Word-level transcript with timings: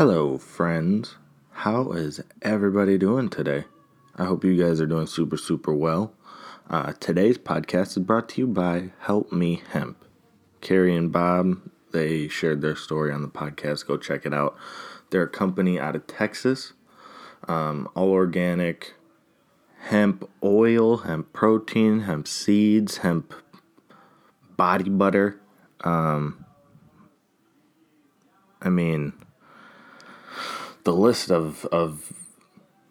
Hello, 0.00 0.38
friends. 0.38 1.16
How 1.50 1.92
is 1.92 2.22
everybody 2.40 2.96
doing 2.96 3.28
today? 3.28 3.64
I 4.16 4.24
hope 4.24 4.46
you 4.46 4.56
guys 4.56 4.80
are 4.80 4.86
doing 4.86 5.06
super, 5.06 5.36
super 5.36 5.74
well. 5.74 6.14
Uh, 6.70 6.94
today's 6.98 7.36
podcast 7.36 7.88
is 7.88 7.98
brought 7.98 8.30
to 8.30 8.40
you 8.40 8.46
by 8.46 8.92
Help 9.00 9.30
Me 9.30 9.62
Hemp. 9.72 10.02
Carrie 10.62 10.96
and 10.96 11.12
Bob, 11.12 11.60
they 11.92 12.28
shared 12.28 12.62
their 12.62 12.76
story 12.76 13.12
on 13.12 13.20
the 13.20 13.28
podcast. 13.28 13.86
Go 13.86 13.98
check 13.98 14.24
it 14.24 14.32
out. 14.32 14.56
They're 15.10 15.24
a 15.24 15.28
company 15.28 15.78
out 15.78 15.94
of 15.94 16.06
Texas, 16.06 16.72
um, 17.46 17.86
all 17.94 18.10
organic 18.10 18.94
hemp 19.80 20.26
oil, 20.42 20.96
hemp 20.96 21.34
protein, 21.34 22.00
hemp 22.00 22.26
seeds, 22.26 22.96
hemp 22.96 23.34
body 24.56 24.88
butter. 24.88 25.38
Um, 25.84 26.46
I 28.62 28.70
mean, 28.70 29.12
the 30.84 30.92
list 30.92 31.30
of 31.30 31.64
of 31.66 32.12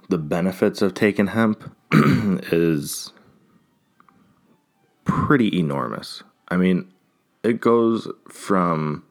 the 0.10 0.18
benefits 0.18 0.82
of 0.82 0.94
taking 0.94 1.28
hemp 1.28 1.76
is 1.92 3.14
pretty 5.04 5.58
enormous. 5.58 6.24
I 6.48 6.58
mean, 6.58 6.92
it 7.44 7.62
goes 7.62 8.08
from 8.28 9.04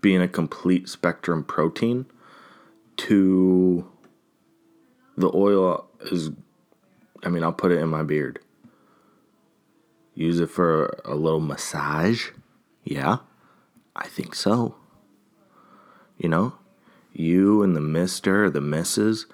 being 0.00 0.22
a 0.22 0.28
complete 0.28 0.88
spectrum 0.88 1.42
protein 1.42 2.06
to 2.96 3.90
the 5.16 5.30
oil 5.34 5.88
is 6.00 6.30
I 7.24 7.28
mean, 7.28 7.42
I'll 7.42 7.52
put 7.52 7.72
it 7.72 7.80
in 7.80 7.88
my 7.88 8.02
beard. 8.02 8.38
Use 10.14 10.38
it 10.40 10.50
for 10.50 10.98
a 11.04 11.14
little 11.14 11.40
massage? 11.40 12.30
Yeah, 12.84 13.18
I 13.94 14.06
think 14.06 14.34
so. 14.34 14.76
You 16.18 16.28
know, 16.28 16.54
you 17.18 17.62
and 17.62 17.74
the 17.74 17.80
mister, 17.80 18.44
or 18.44 18.50
the 18.50 18.60
missus, 18.60 19.26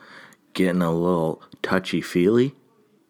getting 0.54 0.82
a 0.82 0.92
little 0.92 1.42
touchy 1.62 2.00
feely, 2.00 2.54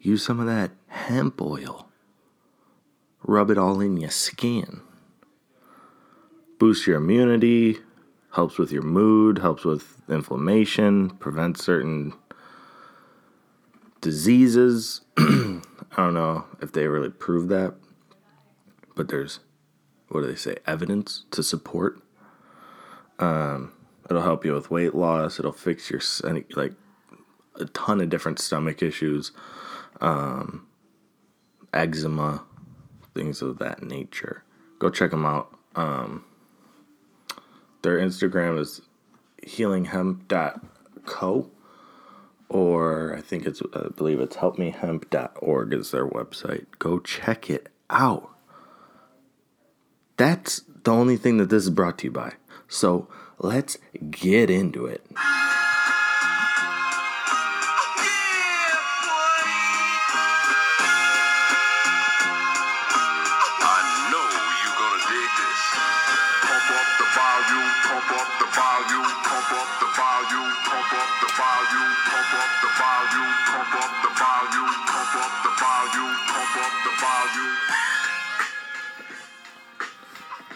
use 0.01 0.25
some 0.25 0.41
of 0.41 0.47
that 0.47 0.71
hemp 0.89 1.41
oil. 1.41 1.89
Rub 3.25 3.51
it 3.51 3.59
all 3.59 3.81
in 3.81 3.97
your 3.97 4.11
skin. 4.11 4.81
Boosts 6.59 6.87
your 6.87 6.97
immunity, 6.97 7.79
helps 8.35 8.59
with 8.59 8.73
your 8.73 8.83
mood, 8.83 9.39
helps 9.39 9.65
with 9.65 10.01
inflammation, 10.09 11.11
prevents 11.11 11.65
certain 11.65 12.15
diseases. 14.01 15.03
I 15.19 15.61
don't 15.97 16.15
know 16.15 16.45
if 16.61 16.73
they 16.73 16.87
really 16.87 17.11
prove 17.11 17.49
that, 17.49 17.75
but 18.97 19.09
there's, 19.09 19.41
what 20.09 20.23
do 20.23 20.27
they 20.27 20.37
say, 20.37 20.57
evidence 20.67 21.25
to 21.33 21.43
support. 21.43 22.01
Um, 23.19 23.73
It'll 24.09 24.23
help 24.23 24.45
you 24.45 24.55
with 24.55 24.71
weight 24.71 24.95
loss. 24.95 25.39
It'll 25.39 25.53
fix 25.53 25.91
your 25.91 26.01
like 26.57 26.73
a 27.57 27.67
ton 27.67 28.01
of 28.01 28.09
different 28.09 28.39
stomach 28.39 28.83
issues, 28.83 29.33
um, 30.01 30.67
eczema, 31.73 32.45
things 33.15 33.43
of 33.43 33.59
that 33.59 33.83
nature. 33.83 34.45
Go 34.79 34.91
check 34.91 35.11
them 35.11 35.27
out. 35.27 35.55
Um, 35.77 36.25
their 37.83 37.99
Instagram 37.99 38.59
is 38.59 38.81
healinghemp.co 39.45 41.51
or 42.49 43.17
I 43.17 43.21
think 43.23 43.47
it's 43.47 43.63
I 43.75 43.89
believe 43.97 44.21
it's 44.21 44.37
helpmehemp.org 44.37 45.73
is 45.73 45.91
their 45.91 46.07
website. 46.07 46.67
Go 46.79 46.99
check 46.99 47.49
it 47.49 47.69
out. 47.89 48.29
That's 50.17 50.63
the 50.85 50.93
only 50.93 51.17
thing 51.17 51.39
that 51.39 51.49
this 51.49 51.65
is 51.65 51.71
brought 51.71 51.99
to 51.99 52.05
you 52.05 52.11
by. 52.11 52.35
So 52.69 53.09
let's 53.43 53.77
get 54.11 54.49
into 54.51 54.87
it. 54.87 55.05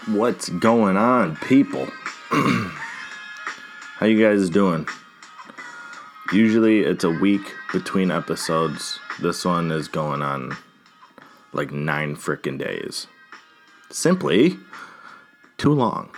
What's 0.08 0.48
going 0.48 0.97
on, 0.97 1.36
people? 1.36 1.88
How 3.98 4.04
you 4.04 4.22
guys 4.22 4.50
doing? 4.50 4.86
Usually 6.30 6.80
it's 6.80 7.02
a 7.02 7.08
week 7.08 7.54
between 7.72 8.10
episodes. 8.10 9.00
This 9.22 9.42
one 9.42 9.70
is 9.70 9.88
going 9.88 10.20
on 10.20 10.54
like 11.54 11.72
nine 11.72 12.14
freaking 12.14 12.58
days. 12.58 13.06
Simply 13.88 14.58
too 15.56 15.72
long. 15.72 16.10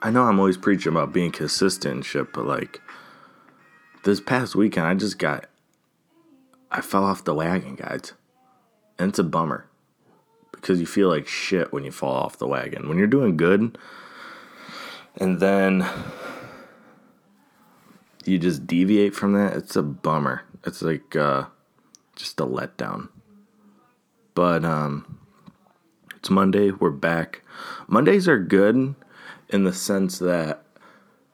I 0.00 0.08
know 0.08 0.22
I'm 0.22 0.38
always 0.38 0.56
preaching 0.56 0.90
about 0.92 1.12
being 1.12 1.32
consistent 1.32 1.94
and 1.96 2.04
shit, 2.04 2.32
but 2.32 2.46
like 2.46 2.80
this 4.04 4.18
past 4.18 4.56
weekend, 4.56 4.86
I 4.86 4.94
just 4.94 5.18
got, 5.18 5.50
I 6.70 6.80
fell 6.80 7.04
off 7.04 7.24
the 7.24 7.34
wagon, 7.34 7.74
guys. 7.74 8.14
And 8.98 9.10
it's 9.10 9.18
a 9.18 9.22
bummer 9.22 9.66
because 10.52 10.80
you 10.80 10.86
feel 10.86 11.10
like 11.10 11.28
shit 11.28 11.74
when 11.74 11.84
you 11.84 11.92
fall 11.92 12.14
off 12.14 12.38
the 12.38 12.48
wagon. 12.48 12.88
When 12.88 12.96
you're 12.96 13.06
doing 13.06 13.36
good 13.36 13.76
and 15.18 15.40
then 15.40 15.86
you 18.28 18.38
just 18.38 18.66
deviate 18.66 19.14
from 19.14 19.32
that, 19.34 19.54
it's 19.54 19.76
a 19.76 19.82
bummer. 19.82 20.42
It's 20.64 20.82
like 20.82 21.16
uh, 21.16 21.46
just 22.16 22.40
a 22.40 22.46
letdown. 22.46 23.08
But 24.34 24.64
um, 24.64 25.18
it's 26.16 26.30
Monday. 26.30 26.70
We're 26.70 26.90
back. 26.90 27.42
Mondays 27.86 28.28
are 28.28 28.38
good 28.38 28.94
in 29.48 29.64
the 29.64 29.72
sense 29.72 30.18
that 30.18 30.62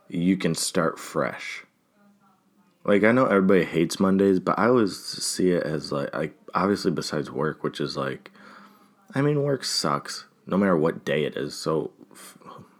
you 0.08 0.36
can 0.36 0.54
start 0.54 0.98
fresh. 0.98 1.64
Like 2.84 3.02
I 3.02 3.12
know 3.12 3.26
everybody 3.26 3.64
hates 3.64 3.98
Mondays, 3.98 4.40
but 4.40 4.58
I 4.58 4.66
always 4.66 4.96
see 4.96 5.50
it 5.50 5.62
as 5.62 5.90
like 5.90 6.14
like 6.14 6.38
obviously 6.54 6.90
besides 6.90 7.30
work, 7.30 7.62
which 7.62 7.80
is 7.80 7.96
like 7.96 8.30
I 9.14 9.22
mean, 9.22 9.42
work 9.42 9.64
sucks 9.64 10.26
no 10.46 10.56
matter 10.56 10.76
what 10.76 11.04
day 11.04 11.24
it 11.24 11.36
is. 11.36 11.54
So 11.54 11.92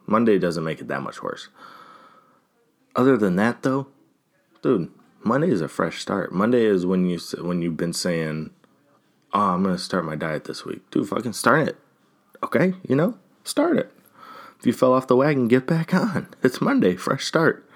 Monday 0.06 0.38
doesn't 0.38 0.64
make 0.64 0.80
it 0.80 0.88
that 0.88 1.02
much 1.02 1.22
worse. 1.22 1.48
Other 2.96 3.16
than 3.16 3.36
that, 3.36 3.62
though, 3.62 3.88
dude, 4.64 4.90
Monday 5.22 5.50
is 5.50 5.60
a 5.60 5.68
fresh 5.68 6.00
start. 6.00 6.32
Monday 6.32 6.64
is 6.64 6.86
when 6.86 7.04
you 7.04 7.18
when 7.40 7.60
you've 7.60 7.76
been 7.76 7.92
saying, 7.92 8.50
"Oh, 9.32 9.50
I'm 9.50 9.62
gonna 9.62 9.76
start 9.76 10.06
my 10.06 10.16
diet 10.16 10.44
this 10.44 10.64
week." 10.64 10.88
Dude, 10.90 11.06
fucking 11.06 11.34
start 11.34 11.68
it. 11.68 11.76
Okay, 12.42 12.72
you 12.88 12.96
know, 12.96 13.18
start 13.44 13.76
it. 13.76 13.92
If 14.58 14.66
you 14.66 14.72
fell 14.72 14.94
off 14.94 15.06
the 15.06 15.16
wagon, 15.16 15.48
get 15.48 15.66
back 15.66 15.92
on. 15.94 16.28
It's 16.42 16.62
Monday, 16.62 16.96
fresh 16.96 17.26
start. 17.26 17.68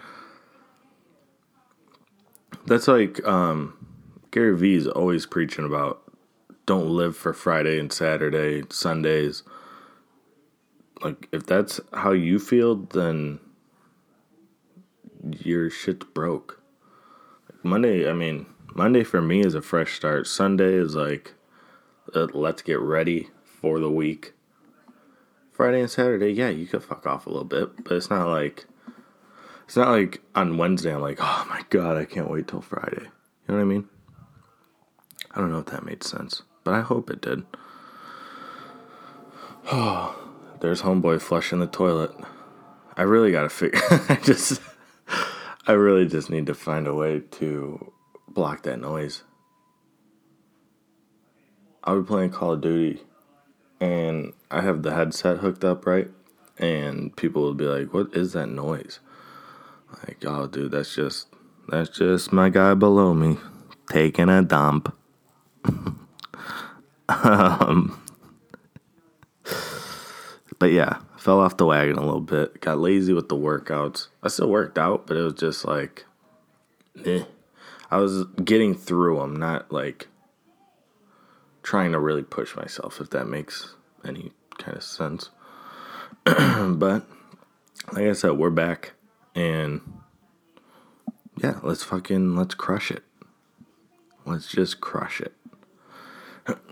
That's 2.67 2.89
like 2.89 3.25
um, 3.27 3.87
Gary 4.31 4.75
is 4.75 4.87
always 4.87 5.27
preaching 5.27 5.67
about 5.67 6.03
don't 6.65 6.89
live 6.89 7.17
for 7.17 7.35
Friday 7.35 7.79
and 7.79 7.93
Saturday, 7.93 8.63
Sundays. 8.71 9.43
Like 11.03 11.29
if 11.33 11.45
that's 11.45 11.81
how 11.93 12.13
you 12.13 12.39
feel, 12.39 12.77
then 12.77 13.41
your 15.23 15.69
shit's 15.69 16.07
broke. 16.07 16.58
Monday, 17.69 18.09
I 18.09 18.13
mean, 18.13 18.47
Monday 18.75 19.05
for 19.05 19.21
me 19.21 19.41
is 19.41 19.55
a 19.55 19.63
fresh 19.63 19.95
start. 19.95 20.27
Sunday 20.27 20.75
is 20.75 20.95
like 20.95 21.35
uh, 22.15 22.27
let's 22.33 22.63
get 22.63 22.81
ready 22.81 23.29
for 23.45 23.79
the 23.79 23.91
week. 23.91 24.33
Friday 25.53 25.81
and 25.81 25.91
Saturday, 25.91 26.31
yeah, 26.31 26.49
you 26.49 26.67
could 26.67 26.85
fuck 26.85 27.07
off 27.07 27.27
a 27.27 27.31
little 27.31 27.45
bit, 27.45 27.85
but 27.85 27.97
it's 27.97 28.11
not 28.11 28.29
like 28.29 28.67
it's 29.65 29.77
not 29.77 29.89
like 29.91 30.23
on 30.35 30.57
Wednesday 30.57 30.95
I'm 30.95 31.03
like, 31.03 31.19
oh 31.21 31.47
my 31.49 31.63
god, 31.71 31.97
I 31.97 32.05
can't 32.05 32.31
wait 32.31 32.49
till 32.49 32.61
Friday. 32.61 33.03
You 33.03 33.49
know 33.49 33.57
what 33.57 33.61
I 33.61 33.65
mean? 33.65 33.89
I 35.33 35.41
don't 35.41 35.51
know 35.51 35.59
if 35.59 35.67
that 35.67 35.85
made 35.85 36.03
sense 36.03 36.43
but 36.69 36.75
I 36.75 36.83
hope 36.83 37.09
it 37.09 37.23
did. 37.23 37.45
Oh, 39.73 40.15
there's 40.61 40.83
homeboy 40.83 41.23
flushing 41.23 41.61
the 41.61 41.67
toilet. 41.67 42.15
I 42.95 43.03
really 43.05 43.33
gotta 43.33 43.49
figure. 43.49 43.81
I 44.11 44.19
just, 44.23 44.61
I 45.69 45.73
really 45.73 46.07
just 46.07 46.31
need 46.31 46.47
to 46.47 46.55
find 46.55 46.87
a 46.87 46.95
way 46.95 47.21
to 47.33 47.93
block 48.27 48.63
that 48.63 48.81
noise. 48.81 49.23
I'll 51.85 52.01
be 52.01 52.07
playing 52.07 52.31
Call 52.31 52.53
of 52.53 52.63
Duty, 52.63 53.03
and 53.79 54.33
I 54.51 54.63
have 54.63 54.83
the 54.83 54.95
headset 54.95 55.39
hooked 55.39 55.65
up 55.65 55.85
right, 55.85 56.09
and 56.57 57.15
people 57.17 57.43
will 57.43 57.53
be 57.53 57.67
like, 57.67 57.93
"What 57.93 58.15
is 58.15 58.33
that 58.33 58.49
noise?" 58.49 59.01
Like, 60.03 60.25
oh, 60.25 60.47
dude, 60.47 60.73
that's 60.73 60.95
just 60.95 61.29
that's 61.69 61.91
just 61.91 62.33
my 62.33 62.49
guy 62.49 62.73
below 62.73 63.13
me 63.13 63.37
taking 63.91 64.31
a 64.31 64.43
dump. 64.43 64.97
Um, 67.11 67.99
but 70.59 70.73
yeah, 70.73 70.99
fell 71.19 71.41
off 71.41 71.57
the 71.57 71.67
wagon 71.67 71.99
a 71.99 72.05
little 72.05 72.21
bit. 72.21 72.61
Got 72.61 72.79
lazy 72.79 73.13
with 73.13 73.29
the 73.29 73.37
workouts. 73.37 74.09
I 74.23 74.29
still 74.29 74.49
worked 74.49 74.79
out, 74.79 75.07
but 75.07 75.17
it 75.17 75.23
was 75.23 75.35
just 75.35 75.65
like, 75.65 76.07
eh. 77.05 77.25
I 77.91 77.99
was 77.99 78.25
getting 78.45 78.75
through 78.75 79.19
them, 79.19 79.37
not 79.37 79.73
like 79.73 80.09
trying 81.63 81.93
to 81.93 81.99
really 81.99 82.23
push 82.23 82.55
myself, 82.55 83.01
if 83.01 83.11
that 83.11 83.27
makes 83.27 83.75
any 84.05 84.33
kind 84.59 84.77
of 84.77 84.83
sense. 84.83 85.31
but 86.25 87.05
like 87.93 88.05
I 88.05 88.13
said, 88.13 88.33
we're 88.33 88.51
back 88.51 88.93
and 89.35 89.81
yeah, 91.43 91.59
let's 91.63 91.83
fucking 91.83 92.37
let's 92.37 92.55
crush 92.55 92.91
it. 92.91 93.05
Let's 94.27 94.49
just 94.49 94.81
crush 94.81 95.21
it. 95.23 95.35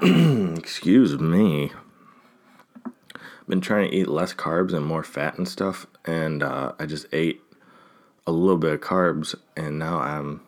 Excuse 0.58 1.18
me. 1.18 1.72
Been 3.48 3.60
trying 3.60 3.90
to 3.90 3.96
eat 3.96 4.08
less 4.08 4.34
carbs 4.34 4.72
and 4.72 4.84
more 4.84 5.04
fat 5.04 5.38
and 5.38 5.46
stuff, 5.46 5.86
and 6.04 6.42
uh, 6.42 6.72
I 6.80 6.86
just 6.86 7.06
ate 7.12 7.42
a 8.26 8.32
little 8.32 8.56
bit 8.56 8.72
of 8.72 8.80
carbs, 8.80 9.34
and 9.56 9.78
now 9.78 10.00
I'm 10.00 10.40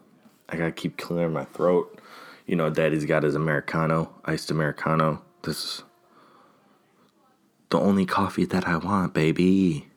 I 0.48 0.56
gotta 0.56 0.72
keep 0.72 0.96
clearing 0.96 1.32
my 1.32 1.44
throat. 1.44 2.00
You 2.46 2.56
know, 2.56 2.70
Daddy's 2.70 3.04
got 3.04 3.22
his 3.22 3.34
Americano, 3.34 4.14
iced 4.24 4.50
Americano. 4.50 5.22
This 5.42 5.64
is 5.64 5.84
the 7.70 7.78
only 7.78 8.06
coffee 8.06 8.46
that 8.46 8.66
I 8.66 8.78
want, 8.78 9.14
baby. 9.14 9.88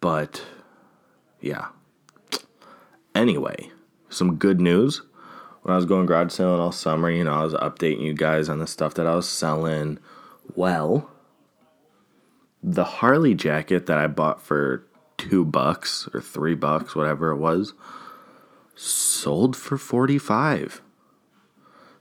But 0.00 0.42
yeah. 1.40 1.68
Anyway, 3.14 3.70
some 4.08 4.36
good 4.36 4.60
news. 4.60 5.02
When 5.62 5.72
I 5.72 5.76
was 5.76 5.84
going 5.84 6.06
garage 6.06 6.32
selling 6.32 6.60
all 6.60 6.72
summer, 6.72 7.10
you 7.10 7.24
know, 7.24 7.34
I 7.34 7.44
was 7.44 7.54
updating 7.54 8.00
you 8.00 8.14
guys 8.14 8.48
on 8.48 8.58
the 8.58 8.66
stuff 8.66 8.94
that 8.94 9.06
I 9.06 9.14
was 9.14 9.28
selling. 9.28 9.98
Well, 10.54 11.10
the 12.62 12.84
Harley 12.84 13.34
jacket 13.34 13.86
that 13.86 13.98
I 13.98 14.06
bought 14.06 14.40
for 14.40 14.86
two 15.18 15.44
bucks 15.44 16.08
or 16.12 16.20
three 16.20 16.54
bucks, 16.54 16.94
whatever 16.94 17.30
it 17.30 17.36
was, 17.36 17.74
sold 18.74 19.56
for 19.56 19.78
45. 19.78 20.82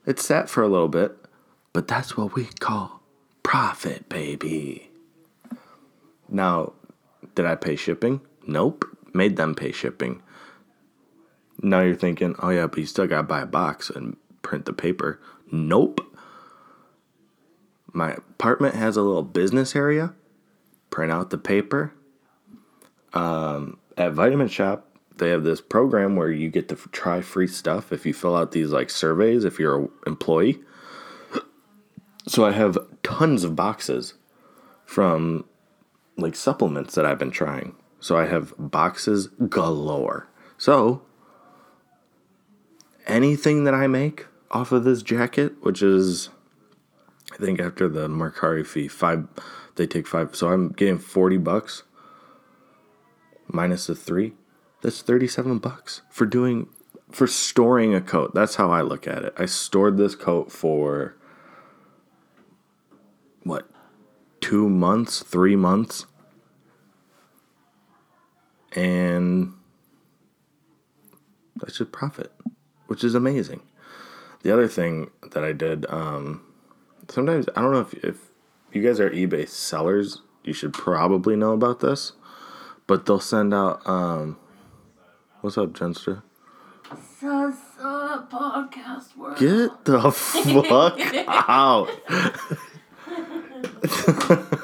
It 0.05 0.19
sat 0.19 0.49
for 0.49 0.61
a 0.63 0.67
little 0.67 0.87
bit, 0.87 1.17
but 1.73 1.87
that's 1.87 2.15
what 2.15 2.35
we 2.35 2.45
call 2.45 3.01
profit, 3.43 4.07
baby. 4.09 4.89
Now, 6.29 6.73
did 7.35 7.45
I 7.45 7.55
pay 7.55 7.75
shipping? 7.75 8.21
Nope. 8.47 8.85
Made 9.13 9.37
them 9.37 9.55
pay 9.55 9.71
shipping. 9.71 10.21
Now 11.61 11.81
you're 11.81 11.95
thinking, 11.95 12.35
oh 12.39 12.49
yeah, 12.49 12.67
but 12.67 12.79
you 12.79 12.85
still 12.85 13.07
gotta 13.07 13.23
buy 13.23 13.41
a 13.41 13.45
box 13.45 13.89
and 13.89 14.17
print 14.41 14.65
the 14.65 14.73
paper. 14.73 15.19
Nope. 15.51 16.01
My 17.95 18.11
apartment 18.11 18.75
has 18.75 18.97
a 18.97 19.01
little 19.01 19.23
business 19.23 19.73
area. 19.73 20.13
Print 20.89 21.13
out 21.13 21.29
the 21.29 21.37
paper. 21.37 21.93
Um, 23.13 23.79
at 23.97 24.11
Vitamin 24.11 24.49
Shoppe, 24.49 24.83
they 25.17 25.29
have 25.29 25.45
this 25.45 25.61
program 25.61 26.17
where 26.17 26.29
you 26.29 26.49
get 26.49 26.67
to 26.67 26.75
try 26.75 27.21
free 27.21 27.47
stuff 27.47 27.93
if 27.93 28.05
you 28.05 28.13
fill 28.13 28.35
out 28.35 28.51
these 28.51 28.71
like 28.71 28.89
surveys 28.89 29.45
if 29.45 29.59
you're 29.59 29.83
an 29.83 29.89
employee. 30.05 30.59
So 32.27 32.43
I 32.43 32.51
have 32.51 32.77
tons 33.01 33.45
of 33.45 33.55
boxes 33.55 34.15
from 34.85 35.45
like 36.17 36.35
supplements 36.35 36.95
that 36.95 37.05
I've 37.05 37.19
been 37.19 37.31
trying. 37.31 37.75
So 38.01 38.17
I 38.17 38.25
have 38.25 38.53
boxes 38.59 39.27
galore. 39.47 40.27
So 40.57 41.01
anything 43.07 43.63
that 43.63 43.73
I 43.73 43.87
make 43.87 44.25
off 44.51 44.73
of 44.73 44.83
this 44.83 45.01
jacket, 45.01 45.53
which 45.61 45.81
is 45.81 46.29
I 47.35 47.37
think 47.37 47.59
after 47.59 47.89
the 47.89 48.07
Mercari 48.07 48.65
fee, 48.65 48.87
five 48.87 49.27
they 49.75 49.85
take 49.85 50.07
five 50.07 50.35
so 50.35 50.49
I'm 50.49 50.69
getting 50.69 50.97
forty 50.97 51.37
bucks 51.37 51.83
minus 53.47 53.87
the 53.87 53.95
three. 53.95 54.33
That's 54.81 55.01
thirty 55.01 55.27
seven 55.27 55.59
bucks 55.59 56.01
for 56.09 56.25
doing 56.25 56.69
for 57.11 57.27
storing 57.27 57.93
a 57.93 58.01
coat. 58.01 58.33
That's 58.33 58.55
how 58.55 58.71
I 58.71 58.81
look 58.81 59.07
at 59.07 59.23
it. 59.23 59.33
I 59.37 59.45
stored 59.45 59.97
this 59.97 60.15
coat 60.15 60.51
for 60.51 61.15
what 63.43 63.69
two 64.39 64.69
months, 64.69 65.21
three 65.21 65.55
months, 65.55 66.05
and 68.73 69.53
I 71.65 71.71
should 71.71 71.91
profit, 71.91 72.31
which 72.87 73.03
is 73.03 73.15
amazing. 73.15 73.61
The 74.43 74.51
other 74.51 74.67
thing 74.67 75.09
that 75.31 75.43
I 75.43 75.53
did, 75.53 75.87
um, 75.89 76.44
sometimes 77.09 77.47
I 77.55 77.61
don't 77.61 77.71
know 77.71 77.81
if 77.81 77.93
if 78.03 78.17
you 78.71 78.81
guys 78.81 78.99
are 78.99 79.09
eBay 79.09 79.47
sellers, 79.47 80.21
you 80.43 80.53
should 80.53 80.73
probably 80.73 81.35
know 81.35 81.53
about 81.53 81.79
this, 81.79 82.13
but 82.87 83.05
they'll 83.05 83.19
send 83.19 83.53
out. 83.53 83.87
Um, 83.87 84.37
what's 85.41 85.57
up, 85.57 85.73
Jenster? 85.73 86.23
podcast 88.29 89.15
world. 89.17 89.37
Get 89.37 89.85
the 89.85 90.11
fuck 90.11 90.99
out. 91.27 91.89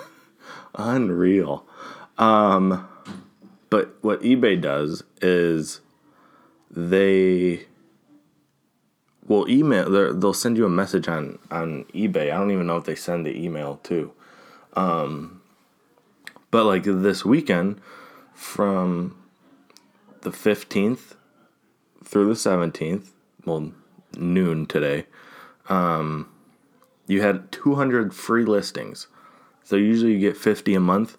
Unreal. 0.75 1.65
Um, 2.17 2.87
but 3.69 3.97
what 4.01 4.21
eBay 4.21 4.59
does 4.59 5.03
is 5.21 5.81
they 6.69 7.65
will 9.31 9.49
email. 9.49 9.89
They'll 10.13 10.33
send 10.33 10.57
you 10.57 10.65
a 10.65 10.69
message 10.69 11.07
on 11.07 11.39
on 11.49 11.85
eBay. 11.93 12.31
I 12.31 12.37
don't 12.37 12.51
even 12.51 12.67
know 12.67 12.77
if 12.77 12.83
they 12.83 12.95
send 12.95 13.25
the 13.25 13.43
email 13.43 13.79
too. 13.83 14.11
Um, 14.73 15.41
but 16.51 16.65
like 16.65 16.83
this 16.83 17.25
weekend, 17.25 17.79
from 18.33 19.17
the 20.21 20.31
fifteenth 20.31 21.15
through 22.03 22.27
the 22.27 22.35
seventeenth, 22.35 23.11
well, 23.45 23.71
noon 24.17 24.65
today. 24.65 25.05
Um, 25.69 26.29
you 27.07 27.21
had 27.21 27.51
200 27.51 28.13
free 28.13 28.45
listings. 28.45 29.07
So 29.63 29.75
usually 29.75 30.13
you 30.13 30.19
get 30.19 30.37
50 30.37 30.73
a 30.75 30.79
month, 30.79 31.17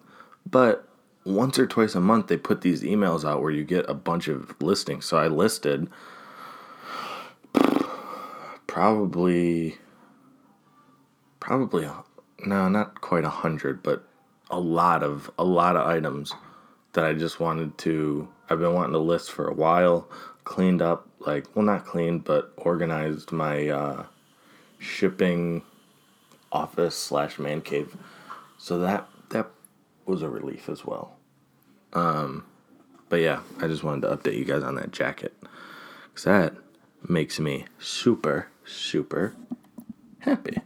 but 0.50 0.88
once 1.24 1.58
or 1.58 1.66
twice 1.66 1.94
a 1.94 2.00
month 2.00 2.26
they 2.26 2.36
put 2.36 2.60
these 2.62 2.82
emails 2.82 3.28
out 3.28 3.40
where 3.40 3.50
you 3.50 3.64
get 3.64 3.88
a 3.88 3.94
bunch 3.94 4.28
of 4.28 4.54
listings. 4.60 5.04
So 5.06 5.16
I 5.16 5.28
listed 5.28 5.88
probably 8.72 9.76
probably 11.40 11.86
no, 12.46 12.70
not 12.70 13.02
quite 13.02 13.22
a 13.22 13.28
hundred, 13.28 13.82
but 13.82 14.02
a 14.50 14.58
lot 14.58 15.02
of 15.02 15.30
a 15.38 15.44
lot 15.44 15.76
of 15.76 15.86
items 15.86 16.34
that 16.94 17.04
I 17.04 17.12
just 17.12 17.38
wanted 17.38 17.76
to 17.78 18.30
I've 18.48 18.60
been 18.60 18.72
wanting 18.72 18.94
to 18.94 18.98
list 18.98 19.30
for 19.30 19.46
a 19.46 19.52
while, 19.52 20.08
cleaned 20.44 20.80
up 20.80 21.06
like 21.18 21.54
well 21.54 21.66
not 21.66 21.84
cleaned 21.84 22.24
but 22.24 22.54
organized 22.56 23.30
my 23.30 23.68
uh, 23.68 24.06
shipping 24.78 25.60
office 26.50 26.96
slash 26.96 27.38
man 27.38 27.60
cave. 27.60 27.94
So 28.56 28.78
that 28.78 29.06
that 29.28 29.50
was 30.06 30.22
a 30.22 30.30
relief 30.30 30.70
as 30.70 30.82
well. 30.82 31.16
Um, 31.92 32.46
but 33.10 33.20
yeah, 33.20 33.42
I 33.60 33.66
just 33.66 33.84
wanted 33.84 34.08
to 34.08 34.16
update 34.16 34.38
you 34.38 34.46
guys 34.46 34.62
on 34.62 34.76
that 34.76 34.92
jacket 34.92 35.34
because 36.08 36.24
that 36.24 36.54
makes 37.08 37.40
me 37.40 37.66
super 37.78 38.48
super 38.64 39.34
happy. 40.20 40.58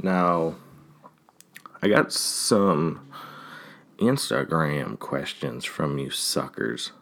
Now, 0.00 0.56
I 1.82 1.88
got 1.88 2.12
some 2.12 3.08
Instagram 3.98 4.98
questions 4.98 5.64
from 5.64 5.98
you 5.98 6.10
suckers. 6.10 6.92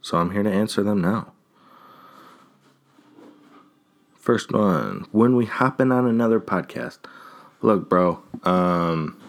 So 0.00 0.16
I'm 0.18 0.30
here 0.30 0.42
to 0.42 0.50
answer 0.50 0.82
them 0.82 1.00
now. 1.00 1.32
First 4.14 4.52
one, 4.52 5.06
when 5.12 5.36
we 5.36 5.46
hopping 5.46 5.92
on 5.92 6.06
another 6.06 6.40
podcast. 6.40 6.98
Look, 7.62 7.88
bro, 7.88 8.22
um 8.44 9.20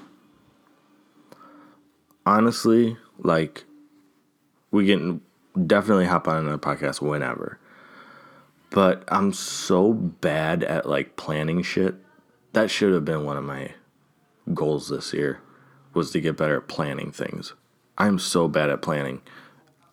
honestly, 2.26 2.98
like 3.18 3.66
we 4.72 4.88
can 4.88 5.22
definitely 5.66 6.06
hop 6.06 6.28
on 6.28 6.38
another 6.38 6.58
podcast 6.58 7.02
whenever. 7.02 7.60
But 8.72 9.04
I'm 9.10 9.34
so 9.34 9.94
bad 9.94 10.64
at 10.64 10.88
like 10.88 11.18
planning 11.18 11.62
shit. 11.62 11.96
That 12.54 12.72
should 12.72 12.94
have 12.94 13.06
been 13.06 13.26
one 13.26 13.38
of 13.38 13.44
my 13.44 13.74
goals 14.54 14.90
this 14.90 15.14
year 15.14 15.42
was 15.94 16.12
to 16.12 16.22
get 16.22 16.38
better 16.38 16.58
at 16.58 16.68
planning 16.68 17.12
things. 17.12 17.54
I'm 17.98 18.18
so 18.18 18.48
bad 18.48 18.70
at 18.70 18.82
planning. 18.82 19.22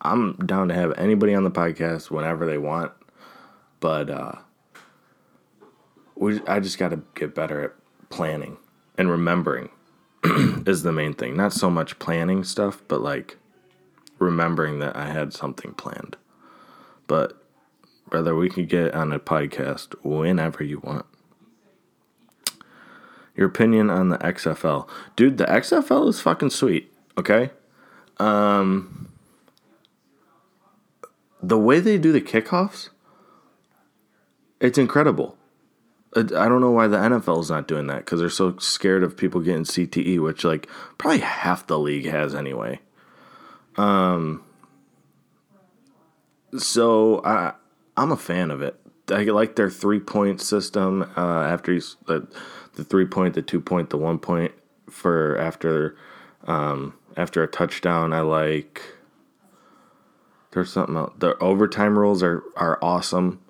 I'm 0.01 0.33
down 0.37 0.69
to 0.69 0.73
have 0.73 0.97
anybody 0.97 1.35
on 1.35 1.43
the 1.43 1.51
podcast 1.51 2.09
whenever 2.09 2.45
they 2.45 2.57
want, 2.57 2.93
but 3.79 4.09
uh 4.09 4.31
we, 6.15 6.41
I 6.45 6.59
just 6.59 6.77
got 6.77 6.89
to 6.89 7.01
get 7.15 7.33
better 7.33 7.61
at 7.61 8.09
planning 8.09 8.57
and 8.97 9.09
remembering 9.09 9.69
is 10.67 10.83
the 10.83 10.91
main 10.91 11.13
thing. 11.13 11.35
Not 11.37 11.53
so 11.53 11.69
much 11.69 11.97
planning 11.97 12.43
stuff, 12.43 12.83
but 12.87 13.01
like 13.01 13.37
remembering 14.19 14.79
that 14.79 14.97
I 14.97 15.07
had 15.11 15.33
something 15.33 15.73
planned. 15.73 16.17
But 17.07 17.41
brother, 18.09 18.35
we 18.35 18.49
could 18.49 18.67
get 18.69 18.93
on 18.93 19.11
a 19.11 19.19
podcast 19.19 19.95
whenever 20.03 20.63
you 20.63 20.79
want. 20.79 21.05
your 23.35 23.47
opinion 23.47 23.89
on 23.89 24.09
the 24.09 24.17
XFL. 24.17 24.87
Dude, 25.15 25.37
the 25.37 25.45
XFL 25.45 26.09
is 26.09 26.19
fucking 26.19 26.49
sweet, 26.49 26.93
okay? 27.17 27.51
Um 28.17 29.09
the 31.41 31.57
way 31.57 31.79
they 31.79 31.97
do 31.97 32.11
the 32.11 32.19
kickoffs, 32.21 32.89
it's 34.59 34.77
incredible. 34.77 35.37
I 36.15 36.21
don't 36.23 36.59
know 36.59 36.71
why 36.71 36.87
the 36.87 36.97
NFL 36.97 37.39
is 37.41 37.49
not 37.49 37.67
doing 37.67 37.87
that 37.87 37.99
because 37.99 38.19
they're 38.19 38.29
so 38.29 38.57
scared 38.57 39.03
of 39.03 39.15
people 39.15 39.41
getting 39.41 39.63
CTE, 39.63 40.19
which 40.21 40.43
like 40.43 40.67
probably 40.97 41.19
half 41.19 41.67
the 41.67 41.79
league 41.79 42.07
has 42.07 42.33
anyway. 42.35 42.79
Um, 43.77 44.43
so 46.57 47.21
I 47.23 47.53
I'm 47.99 48.11
a 48.11 48.17
fan 48.17 48.51
of 48.51 48.61
it. 48.61 48.79
I 49.09 49.23
like 49.23 49.55
their 49.55 49.69
three 49.69 49.99
point 49.99 50.41
system. 50.41 51.11
Uh, 51.17 51.43
after 51.43 51.73
he's 51.73 51.97
the 52.07 52.27
the 52.75 52.83
three 52.83 53.05
point, 53.05 53.33
the 53.33 53.41
two 53.41 53.61
point, 53.61 53.89
the 53.89 53.97
one 53.97 54.19
point 54.19 54.51
for 54.89 55.37
after 55.37 55.95
um, 56.45 56.93
after 57.17 57.43
a 57.43 57.47
touchdown. 57.47 58.13
I 58.13 58.21
like. 58.21 58.81
There's 60.51 60.71
something 60.71 60.95
else. 60.95 61.13
The 61.17 61.37
overtime 61.37 61.97
rules 61.97 62.23
are 62.23 62.43
are 62.55 62.79
awesome 62.81 63.41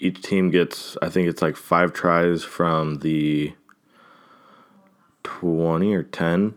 each 0.00 0.22
team 0.22 0.50
gets 0.50 0.96
I 1.00 1.10
think 1.10 1.28
it's 1.28 1.42
like 1.42 1.56
five 1.56 1.92
tries 1.92 2.42
from 2.42 2.96
the 2.96 3.52
20 5.22 5.94
or 5.94 6.02
10 6.02 6.54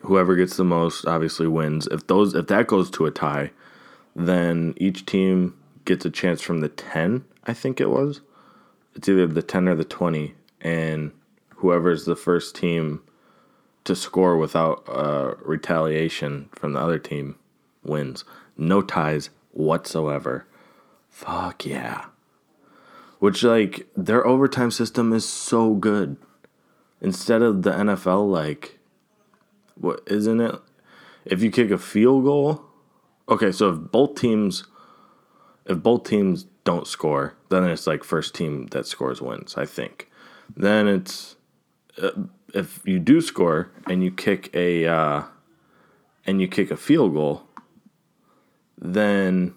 whoever 0.00 0.34
gets 0.34 0.56
the 0.56 0.64
most 0.64 1.04
obviously 1.04 1.46
wins 1.46 1.86
if 1.88 2.06
those 2.06 2.34
if 2.34 2.46
that 2.46 2.66
goes 2.66 2.90
to 2.90 3.04
a 3.04 3.10
tie 3.10 3.50
then 4.18 4.74
each 4.76 5.06
team 5.06 5.56
gets 5.84 6.04
a 6.04 6.10
chance 6.10 6.42
from 6.42 6.60
the 6.60 6.68
10 6.68 7.24
I 7.44 7.54
think 7.54 7.80
it 7.80 7.90
was 7.90 8.20
it's 8.94 9.08
either 9.08 9.26
the 9.26 9.42
10 9.42 9.68
or 9.68 9.74
the 9.74 9.84
20 9.84 10.34
and 10.60 11.12
whoever's 11.56 12.04
the 12.04 12.16
first 12.16 12.54
team 12.56 13.02
to 13.84 13.94
score 13.96 14.36
without 14.36 14.84
uh, 14.88 15.34
retaliation 15.40 16.48
from 16.52 16.72
the 16.72 16.80
other 16.80 16.98
team 16.98 17.36
wins 17.82 18.24
no 18.56 18.82
ties 18.82 19.30
whatsoever 19.52 20.46
Fuck 21.18 21.66
yeah. 21.66 22.04
Which, 23.18 23.42
like, 23.42 23.88
their 23.96 24.24
overtime 24.24 24.70
system 24.70 25.12
is 25.12 25.28
so 25.28 25.74
good. 25.74 26.16
Instead 27.00 27.42
of 27.42 27.62
the 27.62 27.72
NFL, 27.72 28.30
like, 28.30 28.78
what 29.74 30.00
isn't 30.06 30.40
it? 30.40 30.54
If 31.24 31.42
you 31.42 31.50
kick 31.50 31.72
a 31.72 31.78
field 31.78 32.22
goal, 32.22 32.66
okay, 33.28 33.52
so 33.52 33.70
if 33.70 33.78
both 33.90 34.14
teams, 34.14 34.64
if 35.66 35.82
both 35.82 36.04
teams 36.04 36.46
don't 36.64 36.86
score, 36.86 37.34
then 37.50 37.64
it's 37.64 37.86
like 37.86 38.04
first 38.04 38.34
team 38.34 38.66
that 38.68 38.86
scores 38.86 39.20
wins, 39.20 39.56
I 39.56 39.66
think. 39.66 40.10
Then 40.56 40.88
it's, 40.88 41.36
uh, 42.00 42.10
if 42.54 42.80
you 42.84 42.98
do 42.98 43.20
score 43.20 43.70
and 43.86 44.02
you 44.02 44.10
kick 44.10 44.54
a, 44.54 44.86
uh, 44.86 45.22
and 46.26 46.40
you 46.40 46.48
kick 46.48 46.70
a 46.70 46.76
field 46.76 47.14
goal, 47.14 47.42
then 48.76 49.54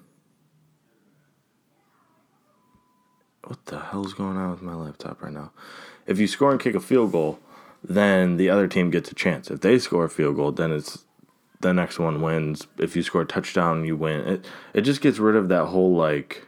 what 3.46 3.66
the 3.66 3.80
hell's 3.80 4.14
going 4.14 4.38
on 4.38 4.52
with 4.52 4.62
my 4.62 4.74
laptop 4.74 5.22
right 5.22 5.34
now? 5.34 5.52
If 6.08 6.20
you 6.20 6.28
score 6.28 6.52
and 6.52 6.60
kick 6.60 6.76
a 6.76 6.80
field 6.80 7.12
goal, 7.12 7.40
then 7.84 8.38
the 8.38 8.50
other 8.50 8.68
team 8.68 8.90
gets 8.92 9.12
a 9.12 9.16
chance. 9.16 9.50
If 9.50 9.62
they 9.62 9.80
score 9.80 10.06
a 10.06 10.10
field 10.10 10.36
goal, 10.36 10.52
then 10.52 10.72
it's 10.72 11.06
the 11.62 11.74
next 11.74 12.00
one 12.00 12.22
wins. 12.22 12.68
If 12.78 12.96
you 12.96 13.04
score 13.04 13.22
a 13.22 13.26
touchdown, 13.26 13.86
you 13.86 13.96
win. 13.96 14.22
It 14.22 14.46
it 14.74 14.82
just 14.82 15.02
gets 15.02 15.20
rid 15.20 15.36
of 15.36 15.50
that 15.50 15.66
whole 15.68 15.96
like 15.96 16.48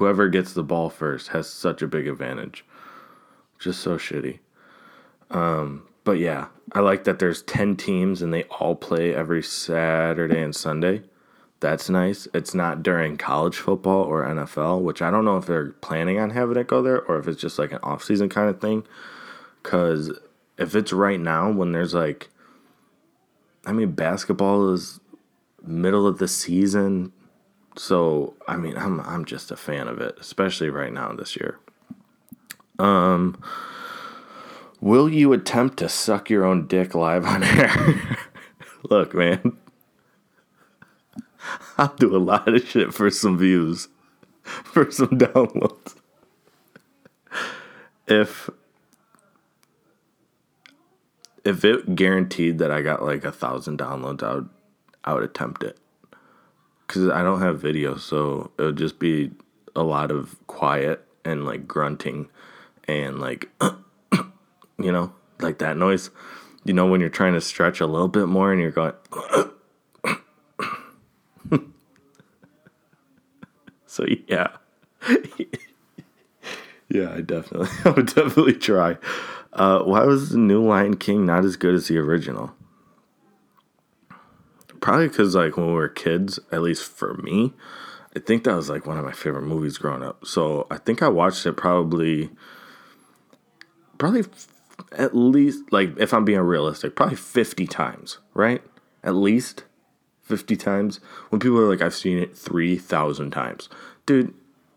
whoever 0.00 0.28
gets 0.28 0.54
the 0.54 0.62
ball 0.62 0.88
first 0.88 1.28
has 1.28 1.48
such 1.48 1.82
a 1.82 1.86
big 1.86 2.08
advantage. 2.08 2.64
Just 3.58 3.80
so 3.80 3.98
shitty. 3.98 4.38
Um, 5.30 5.86
but 6.04 6.18
yeah, 6.18 6.46
I 6.72 6.80
like 6.80 7.04
that 7.04 7.18
there's 7.18 7.42
10 7.42 7.76
teams 7.76 8.22
and 8.22 8.32
they 8.32 8.44
all 8.44 8.74
play 8.74 9.14
every 9.14 9.42
Saturday 9.42 10.40
and 10.40 10.56
Sunday. 10.56 11.02
That's 11.60 11.90
nice. 11.90 12.26
It's 12.32 12.54
not 12.54 12.82
during 12.82 13.18
college 13.18 13.56
football 13.56 14.02
or 14.04 14.24
NFL, 14.24 14.80
which 14.80 15.02
I 15.02 15.10
don't 15.10 15.26
know 15.26 15.36
if 15.36 15.44
they're 15.44 15.72
planning 15.72 16.18
on 16.18 16.30
having 16.30 16.56
it 16.56 16.66
go 16.66 16.80
there 16.80 17.02
or 17.02 17.18
if 17.18 17.28
it's 17.28 17.40
just 17.40 17.58
like 17.58 17.72
an 17.72 17.80
off 17.82 18.02
season 18.02 18.30
kind 18.30 18.48
of 18.48 18.58
thing. 18.58 18.84
Because 19.62 20.18
if 20.56 20.74
it's 20.74 20.94
right 20.94 21.20
now 21.20 21.50
when 21.50 21.72
there's 21.72 21.92
like, 21.92 22.30
I 23.66 23.72
mean, 23.72 23.92
basketball 23.92 24.72
is 24.72 25.00
middle 25.62 26.06
of 26.06 26.18
the 26.18 26.28
season. 26.28 27.12
So, 27.76 28.34
I 28.48 28.56
mean, 28.56 28.76
I'm 28.76 29.00
I'm 29.00 29.24
just 29.24 29.50
a 29.50 29.56
fan 29.56 29.88
of 29.88 30.00
it, 30.00 30.16
especially 30.20 30.70
right 30.70 30.92
now 30.92 31.12
this 31.12 31.36
year. 31.36 31.58
Um 32.78 33.40
Will 34.80 35.10
you 35.10 35.34
attempt 35.34 35.76
to 35.78 35.90
suck 35.90 36.30
your 36.30 36.44
own 36.44 36.66
dick 36.66 36.94
live 36.94 37.26
on 37.26 37.42
air? 37.42 38.18
Look, 38.82 39.12
man. 39.14 39.58
I'll 41.78 41.94
do 41.96 42.16
a 42.16 42.18
lot 42.18 42.48
of 42.48 42.66
shit 42.66 42.94
for 42.94 43.10
some 43.10 43.36
views, 43.36 43.88
for 44.42 44.90
some 44.90 45.10
downloads. 45.10 45.96
If 48.06 48.48
if 51.44 51.64
it 51.64 51.94
guaranteed 51.94 52.58
that 52.58 52.70
I 52.70 52.82
got 52.82 53.02
like 53.02 53.24
a 53.24 53.32
thousand 53.32 53.78
downloads, 53.78 54.22
I 54.22 54.34
would 54.34 54.48
I 55.04 55.14
would 55.14 55.24
attempt 55.24 55.62
it. 55.62 55.78
Cause 56.86 57.08
I 57.08 57.22
don't 57.22 57.40
have 57.40 57.60
video, 57.60 57.96
so 57.96 58.50
it 58.58 58.62
would 58.62 58.76
just 58.76 58.98
be 58.98 59.30
a 59.76 59.82
lot 59.82 60.10
of 60.10 60.36
quiet 60.48 61.04
and 61.24 61.44
like 61.44 61.68
grunting 61.68 62.28
and 62.88 63.20
like 63.20 63.48
you 64.78 64.90
know, 64.92 65.12
like 65.40 65.58
that 65.58 65.76
noise. 65.76 66.10
You 66.64 66.74
know 66.74 66.86
when 66.86 67.00
you're 67.00 67.08
trying 67.08 67.32
to 67.34 67.40
stretch 67.40 67.80
a 67.80 67.86
little 67.86 68.08
bit 68.08 68.26
more 68.26 68.52
and 68.52 68.60
you're 68.60 68.70
going 68.70 68.92
So 73.90 74.06
yeah. 74.28 74.46
yeah, 76.88 77.12
I 77.12 77.22
definitely 77.22 77.68
I 77.84 77.90
would 77.90 78.06
definitely 78.06 78.54
try. 78.54 78.96
Uh, 79.52 79.80
why 79.80 80.04
was 80.04 80.30
the 80.30 80.38
new 80.38 80.62
Lion 80.62 80.96
King 80.96 81.26
not 81.26 81.44
as 81.44 81.56
good 81.56 81.74
as 81.74 81.88
the 81.88 81.98
original? 81.98 82.52
Probably 84.80 85.08
because 85.08 85.34
like 85.34 85.56
when 85.56 85.66
we 85.66 85.72
were 85.72 85.88
kids, 85.88 86.38
at 86.52 86.62
least 86.62 86.84
for 86.84 87.14
me, 87.14 87.52
I 88.16 88.20
think 88.20 88.44
that 88.44 88.54
was 88.54 88.70
like 88.70 88.86
one 88.86 88.98
of 88.98 89.04
my 89.04 89.12
favorite 89.12 89.42
movies 89.42 89.78
growing 89.78 90.02
up. 90.02 90.24
So 90.24 90.66
I 90.70 90.78
think 90.78 91.02
I 91.02 91.08
watched 91.08 91.44
it 91.46 91.52
probably, 91.54 92.30
probably 93.98 94.24
at 94.92 95.14
least 95.14 95.70
like 95.72 95.98
if 95.98 96.14
I'm 96.14 96.24
being 96.24 96.40
realistic, 96.40 96.96
probably 96.96 97.16
fifty 97.16 97.66
times, 97.66 98.18
right? 98.34 98.62
At 99.02 99.14
least. 99.14 99.64
50 100.30 100.56
times 100.56 101.00
when 101.30 101.40
people 101.40 101.58
are 101.58 101.68
like, 101.68 101.82
I've 101.82 101.92
seen 101.92 102.16
it 102.16 102.38
3,000 102.38 103.32
times. 103.32 103.68
Dude, 104.06 104.32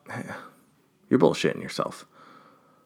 you're 1.10 1.20
bullshitting 1.20 1.62
yourself. 1.62 2.08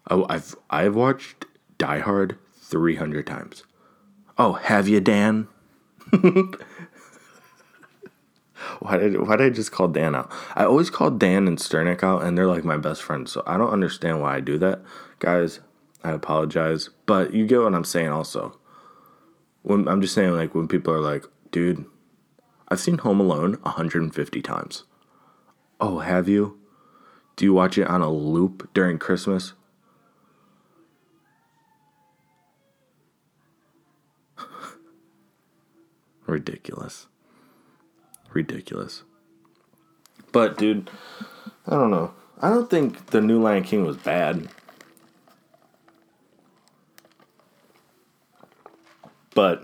I've, 0.06 0.53
I've 0.70 0.96
watched 0.96 1.46
Die 1.77 2.00
Hard 2.00 2.38
300 2.62 3.25
times. 3.25 3.63
Oh, 4.38 4.53
have 4.53 4.88
you, 4.88 5.00
Dan? 5.00 5.48
why 8.79 8.98
did 8.98 9.27
why 9.27 9.36
did 9.36 9.46
I 9.46 9.50
just 9.50 9.72
call 9.72 9.88
Dan 9.88 10.15
out? 10.15 10.31
I 10.55 10.65
always 10.65 10.89
call 10.89 11.12
Dan 11.12 11.48
and 11.48 11.57
Sternick 11.57 12.03
out, 12.03 12.24
and 12.24 12.38
they're 12.38 12.48
like 12.48 12.63
my 12.63 12.77
best 12.77 13.03
friends. 13.03 13.31
So 13.31 13.43
I 13.46 13.57
don't 13.57 13.72
understand 13.72 14.22
why 14.22 14.36
I 14.36 14.39
do 14.39 14.57
that, 14.60 14.81
guys. 15.19 15.60
I 16.03 16.12
apologize, 16.12 16.89
but 17.05 17.34
you 17.34 17.46
get 17.46 17.62
what 17.62 17.74
I'm 17.74 17.84
saying. 17.84 18.10
Also, 18.10 18.57
when 19.63 19.88
I'm 19.88 20.01
just 20.01 20.13
saying, 20.13 20.34
like 20.34 20.55
when 20.55 20.67
people 20.67 20.93
are 20.93 21.01
like, 21.01 21.25
"Dude, 21.51 21.86
I've 22.69 22.79
seen 22.79 22.98
Home 23.00 23.19
Alone 23.19 23.57
150 23.63 24.41
times. 24.41 24.84
Oh, 25.79 26.00
have 26.00 26.27
you? 26.27 26.60
Do 27.36 27.46
you 27.46 27.53
watch 27.53 27.77
it 27.77 27.88
on 27.88 28.01
a 28.01 28.12
loop 28.12 28.69
during 28.74 28.98
Christmas? 28.98 29.53
Ridiculous. 36.27 37.07
Ridiculous. 38.34 39.03
But, 40.31 40.57
dude, 40.57 40.91
I 41.65 41.72
don't 41.72 41.89
know. 41.89 42.13
I 42.41 42.50
don't 42.50 42.69
think 42.69 43.07
the 43.07 43.22
new 43.22 43.41
Lion 43.41 43.63
King 43.63 43.86
was 43.86 43.98
bad. 43.98 44.50
But 49.34 49.63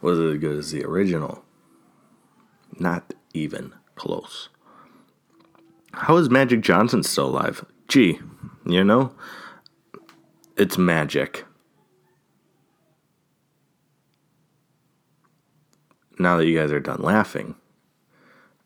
was 0.00 0.18
it 0.18 0.34
as 0.34 0.38
good 0.38 0.58
as 0.58 0.70
the 0.72 0.84
original? 0.84 1.44
Not 2.78 3.14
even 3.32 3.74
close. 3.94 4.48
How 5.92 6.16
is 6.16 6.30
Magic 6.30 6.62
Johnson 6.62 7.02
still 7.02 7.28
alive? 7.28 7.64
Gee, 7.88 8.18
you 8.64 8.84
know, 8.84 9.12
it's 10.56 10.78
magic. 10.78 11.44
Now 16.20 16.36
that 16.36 16.46
you 16.46 16.58
guys 16.58 16.70
are 16.70 16.80
done 16.80 17.00
laughing, 17.00 17.54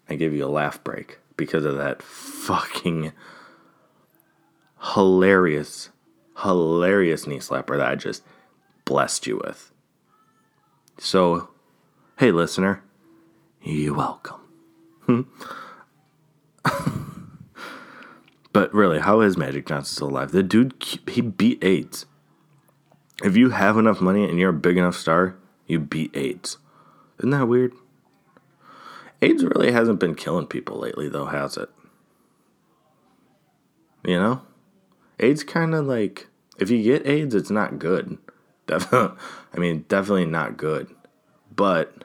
I 0.09 0.17
give 0.17 0.33
you 0.33 0.45
a 0.45 0.49
laugh 0.49 0.83
break 0.83 1.19
because 1.37 1.65
of 1.65 1.77
that 1.77 2.03
fucking 2.03 3.13
hilarious, 4.95 5.91
hilarious 6.43 7.27
knee 7.27 7.39
slapper 7.39 7.79
that 7.79 7.89
I 7.89 7.95
just 7.95 8.25
blessed 8.85 9.27
you 9.27 9.41
with. 9.45 9.71
So, 10.99 11.51
hey, 12.19 12.33
listener, 12.33 12.83
you're 13.63 13.95
welcome. 13.95 14.41
But 18.55 18.73
really, 18.73 19.01
how 19.01 19.21
is 19.21 19.37
Magic 19.37 19.67
Johnson 19.67 19.97
still 19.97 20.11
alive? 20.11 20.31
The 20.31 20.45
dude, 20.45 20.75
he 21.09 21.21
beat 21.21 21.63
AIDS. 21.65 22.07
If 23.25 23.37
you 23.37 23.51
have 23.51 23.77
enough 23.77 24.01
money 24.01 24.29
and 24.29 24.39
you're 24.39 24.51
a 24.51 24.53
big 24.53 24.77
enough 24.77 24.97
star, 24.97 25.35
you 25.67 25.81
beat 25.81 26.17
AIDS. 26.17 26.59
Isn't 27.19 27.31
that 27.31 27.47
weird? 27.47 27.73
AIDS 29.23 29.45
really 29.45 29.73
hasn't 29.73 30.01
been 30.01 30.15
killing 30.15 30.47
people 30.47 30.79
lately, 30.79 31.09
though, 31.09 31.27
has 31.27 31.57
it? 31.57 31.71
You 34.05 34.19
know? 34.19 34.43
AIDS 35.21 35.45
kind 35.45 35.75
of 35.75 35.87
like, 35.87 36.29
if 36.59 36.71
you 36.71 36.83
get 36.83 37.07
AIDS, 37.07 37.35
it's 37.35 37.51
not 37.51 37.79
good. 37.79 38.19
Definitely, 38.67 39.19
I 39.53 39.59
mean, 39.59 39.85
definitely 39.89 40.25
not 40.25 40.57
good. 40.57 40.89
But 41.55 42.05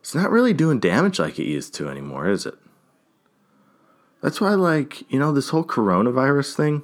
it's 0.00 0.12
not 0.12 0.32
really 0.32 0.52
doing 0.52 0.80
damage 0.80 1.20
like 1.20 1.38
it 1.38 1.46
used 1.46 1.74
to 1.74 1.88
anymore, 1.88 2.28
is 2.28 2.44
it? 2.44 2.54
That's 4.20 4.40
why, 4.40 4.54
like, 4.54 5.08
you 5.12 5.18
know, 5.18 5.30
this 5.30 5.50
whole 5.50 5.62
coronavirus 5.62 6.56
thing, 6.56 6.82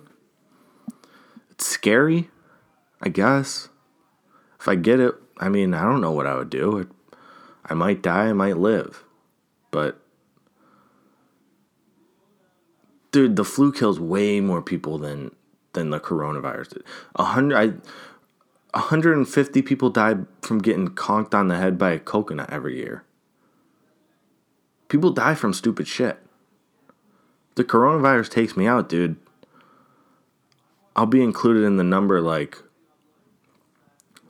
it's 1.51 1.67
scary, 1.67 2.31
I 3.01 3.09
guess. 3.09 3.71
If 4.61 4.69
I 4.69 4.77
get 4.77 5.01
it, 5.01 5.15
I 5.39 5.49
mean, 5.49 5.75
I 5.75 5.83
don't 5.83 6.01
know 6.01 6.13
what 6.13 6.27
I 6.27 6.35
would 6.35 6.51
do. 6.51 6.89
I 7.65 7.75
might 7.75 8.03
die, 8.03 8.29
I 8.29 8.33
might 8.33 8.57
live. 8.57 9.05
But, 9.71 10.01
dude, 13.11 13.37
the 13.37 13.45
flu 13.45 13.73
kills 13.73 13.99
way 13.99 14.41
more 14.41 14.63
people 14.63 14.99
than 14.99 15.35
than 15.73 15.91
the 15.91 15.99
coronavirus 15.99 16.75
did. 16.75 16.85
A 17.17 17.25
hundred, 17.25 17.57
I, 17.57 18.79
150 18.79 19.63
people 19.63 19.91
die 19.91 20.17
from 20.41 20.61
getting 20.61 20.89
conked 20.89 21.35
on 21.35 21.49
the 21.49 21.57
head 21.57 21.77
by 21.79 21.91
a 21.91 21.99
coconut 21.99 22.51
every 22.51 22.77
year. 22.77 23.05
People 24.89 25.11
die 25.11 25.35
from 25.35 25.53
stupid 25.53 25.89
shit. 25.89 26.19
The 27.57 27.65
coronavirus 27.65 28.31
takes 28.31 28.57
me 28.57 28.67
out, 28.67 28.89
dude. 28.89 29.17
I'll 30.97 31.07
be 31.07 31.23
included 31.23 31.65
in 31.65 31.77
the 31.77 31.85
number 31.85 32.21
like 32.21 32.59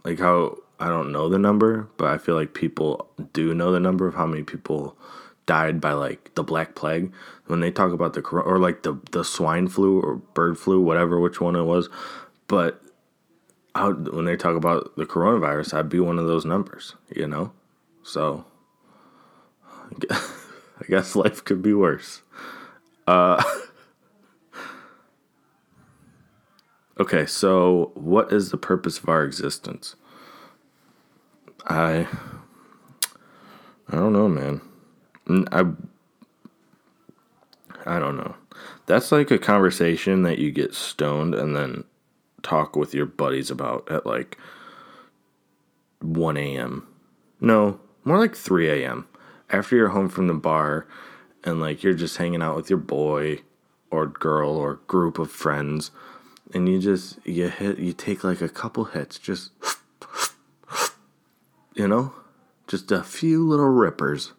like 0.05 0.19
how 0.19 0.59
I 0.85 0.89
don't 0.89 1.13
know 1.13 1.31
the 1.31 1.39
number, 1.39 1.89
but 1.97 2.09
I 2.09 2.19
feel 2.19 2.35
like 2.35 2.53
people 2.53 3.09
do 3.33 3.55
know 3.55 3.73
the 3.73 3.81
number 3.81 4.07
of 4.07 4.17
how 4.17 4.27
many 4.27 4.43
people 4.43 4.99
died 5.47 5.81
by 5.81 5.93
like 5.93 6.35
the 6.35 6.43
black 6.43 6.75
plague 6.75 7.11
when 7.47 7.61
they 7.61 7.71
talk 7.71 7.93
about 7.93 8.13
the 8.13 8.21
or 8.21 8.59
like 8.59 8.83
the 8.83 9.01
the 9.11 9.25
swine 9.25 9.67
flu 9.67 9.99
or 9.99 10.17
bird 10.17 10.59
flu, 10.59 10.83
whatever 10.83 11.19
which 11.19 11.41
one 11.41 11.57
it 11.57 11.63
was. 11.63 11.89
But 12.49 12.83
when 13.75 14.27
they 14.27 14.37
talk 14.37 14.57
about 14.57 14.95
the 14.97 15.07
coronavirus, 15.07 15.73
I'd 15.73 15.89
be 15.89 16.01
one 16.01 16.19
of 16.19 16.27
those 16.27 16.45
numbers, 16.45 16.95
you 17.09 17.27
know. 17.27 17.53
So 18.03 18.45
I 20.11 20.85
guess 20.87 21.17
life 21.17 21.43
could 21.43 21.63
be 21.63 21.73
worse. 21.73 22.21
Uh, 23.07 23.43
okay, 27.01 27.25
so 27.25 27.91
what 27.95 28.31
is 28.31 28.51
the 28.51 28.59
purpose 28.59 28.99
of 28.99 29.09
our 29.09 29.25
existence? 29.25 29.97
I 31.67 32.07
I 33.89 33.97
don't 33.97 34.13
know, 34.13 34.29
man. 34.29 34.61
I 35.53 35.65
I 37.87 37.99
don't 37.99 38.17
know. 38.17 38.35
That's 38.87 39.13
like 39.13 39.31
a 39.31 39.39
conversation 39.39 40.23
that 40.23 40.39
you 40.39 40.51
get 40.51 40.75
stoned 40.75 41.35
and 41.35 41.55
then 41.57 41.85
talk 42.43 42.77
with 42.77 42.95
your 42.95 43.07
buddies 43.07 43.51
about 43.51 43.91
at 43.91 44.07
like 44.07 44.39
1 46.01 46.37
a.m. 46.37 46.87
No, 47.41 47.81
more 48.05 48.19
like 48.19 48.37
3 48.37 48.69
a.m. 48.69 49.07
After 49.51 49.77
you're 49.77 49.89
home 49.89 50.09
from 50.09 50.27
the 50.27 50.35
bar 50.35 50.87
and 51.43 51.61
like 51.61 51.83
you're 51.83 51.95
just 51.95 52.17
hanging 52.17 52.43
out 52.43 52.57
with 52.57 52.71
your 52.71 52.79
boy 52.79 53.41
or 53.91 54.07
girl 54.07 54.51
or 54.57 54.81
group 54.87 55.19
of 55.19 55.31
friends 55.31 55.91
and 56.53 56.69
you 56.69 56.79
just 56.79 57.19
you 57.27 57.49
hit 57.49 57.79
you 57.79 57.93
take 57.93 58.25
like 58.25 58.41
a 58.41 58.49
couple 58.49 58.85
hits 58.87 59.19
just 59.19 59.51
you 61.75 61.87
know 61.87 62.13
just 62.67 62.91
a 62.91 63.03
few 63.03 63.47
little 63.47 63.69
rippers 63.69 64.33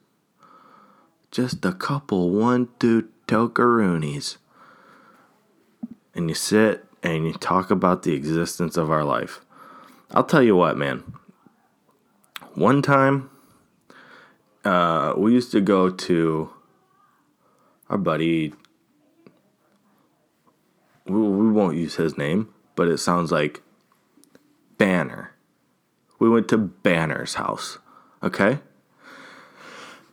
just 1.32 1.64
a 1.66 1.74
couple 1.74 2.30
one 2.30 2.70
two 2.80 3.08
tokaroonies 3.28 4.38
and 6.16 6.30
you 6.30 6.36
sit 6.36 6.86
and 7.04 7.28
you 7.28 7.34
talk 7.34 7.70
about 7.70 8.04
the 8.04 8.14
existence 8.14 8.78
of 8.78 8.90
our 8.90 9.04
life. 9.04 9.42
I'll 10.12 10.24
tell 10.24 10.42
you 10.42 10.56
what, 10.56 10.78
man. 10.78 11.04
One 12.56 12.82
time, 12.82 13.30
uh, 14.64 15.14
we 15.16 15.34
used 15.34 15.52
to 15.52 15.62
go 15.62 15.90
to 15.92 16.50
our 17.90 17.98
buddy. 17.98 18.54
We, 21.06 21.22
we 21.22 21.52
won't 21.52 21.78
use 21.78 21.96
his 21.96 22.18
name, 22.18 22.54
but 22.76 22.88
it 22.88 22.98
sounds 22.98 23.32
like 23.32 23.62
Banner. 24.78 25.35
We 26.20 26.30
went 26.30 26.48
to 26.50 26.58
Banner's 26.58 27.36
house, 27.36 27.78
okay? 28.24 28.60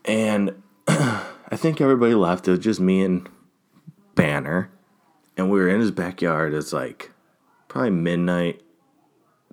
And 0.05 0.63
I 0.89 1.57
think 1.57 1.81
everybody 1.81 2.15
left. 2.15 2.49
It 2.49 2.53
was 2.53 2.61
just 2.61 2.81
me 2.81 3.03
and 3.03 3.29
Banner 4.15 4.71
and 5.37 5.51
we 5.51 5.59
were 5.59 5.69
in 5.69 5.81
his 5.81 5.91
backyard. 5.91 6.55
It's 6.55 6.73
like 6.73 7.11
probably 7.69 7.91
midnight, 7.91 8.63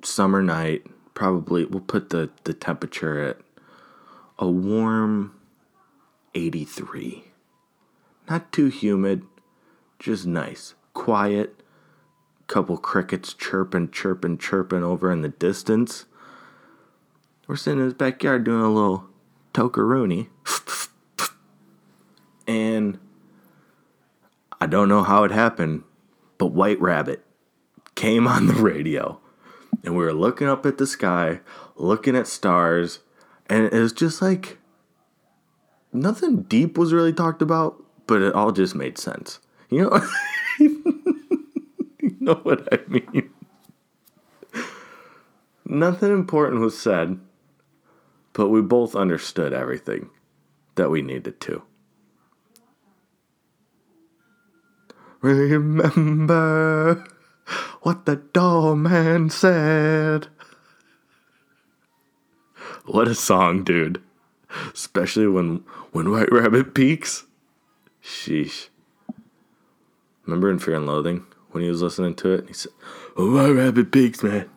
summer 0.03 0.41
night. 0.41 0.85
Probably 1.13 1.65
we'll 1.65 1.81
put 1.81 2.09
the 2.09 2.29
the 2.43 2.53
temperature 2.53 3.21
at 3.21 3.37
a 4.37 4.49
warm 4.49 5.37
83. 6.35 7.25
Not 8.29 8.51
too 8.51 8.67
humid, 8.67 9.23
just 9.97 10.25
nice, 10.25 10.75
quiet. 10.93 11.55
Couple 12.47 12.77
crickets 12.77 13.33
chirping, 13.33 13.91
chirping, 13.91 14.37
chirping 14.37 14.83
over 14.83 15.11
in 15.11 15.21
the 15.21 15.29
distance. 15.29 16.05
We're 17.49 17.55
sitting 17.55 17.79
in 17.79 17.85
his 17.85 17.95
backyard 17.95 18.43
doing 18.43 18.61
a 18.61 18.71
little 18.71 19.07
tokaroonie. 19.55 20.27
and 22.47 22.99
I 24.61 24.67
don't 24.67 24.87
know 24.87 25.01
how 25.01 25.23
it 25.23 25.31
happened, 25.31 25.81
but 26.37 26.53
White 26.53 26.79
Rabbit 26.79 27.25
came 27.95 28.27
on 28.27 28.45
the 28.45 28.53
radio. 28.53 29.19
And 29.83 29.97
we 29.97 30.03
were 30.03 30.13
looking 30.13 30.47
up 30.47 30.63
at 30.67 30.77
the 30.77 30.85
sky, 30.85 31.39
looking 31.75 32.15
at 32.15 32.27
stars, 32.27 32.99
and 33.47 33.65
it 33.65 33.73
was 33.73 33.93
just 33.93 34.21
like 34.21 34.59
nothing 35.91 36.43
deep 36.43 36.77
was 36.77 36.93
really 36.93 37.13
talked 37.13 37.41
about, 37.41 37.83
but 38.05 38.21
it 38.21 38.35
all 38.35 38.51
just 38.51 38.75
made 38.75 38.99
sense. 38.99 39.39
You 39.71 39.89
know, 39.89 40.07
you 40.59 42.15
know 42.19 42.35
what 42.43 42.71
I 42.71 42.79
mean? 42.87 43.31
Nothing 45.65 46.11
important 46.11 46.61
was 46.61 46.77
said, 46.77 47.19
but 48.33 48.49
we 48.49 48.61
both 48.61 48.95
understood 48.95 49.53
everything 49.53 50.09
that 50.75 50.89
we 50.89 51.01
needed 51.01 51.39
to. 51.41 51.63
Remember 55.21 57.05
what 57.81 58.05
the 58.05 58.15
doorman 58.17 59.29
said. 59.29 60.27
What 62.85 63.07
a 63.07 63.15
song, 63.15 63.63
dude. 63.63 64.01
Especially 64.73 65.27
when 65.27 65.63
when 65.91 66.09
White 66.11 66.31
Rabbit 66.31 66.73
peaks. 66.73 67.25
Sheesh. 68.03 68.69
Remember 70.25 70.49
in 70.49 70.59
Fear 70.59 70.75
and 70.75 70.87
Loathing 70.87 71.25
when 71.51 71.63
he 71.63 71.69
was 71.69 71.81
listening 71.81 72.15
to 72.15 72.33
it? 72.33 72.39
And 72.41 72.47
he 72.47 72.53
said, 72.53 72.71
oh, 73.17 73.31
White 73.31 73.49
Rabbit 73.49 73.91
peaks, 73.91 74.23
man. 74.23 74.49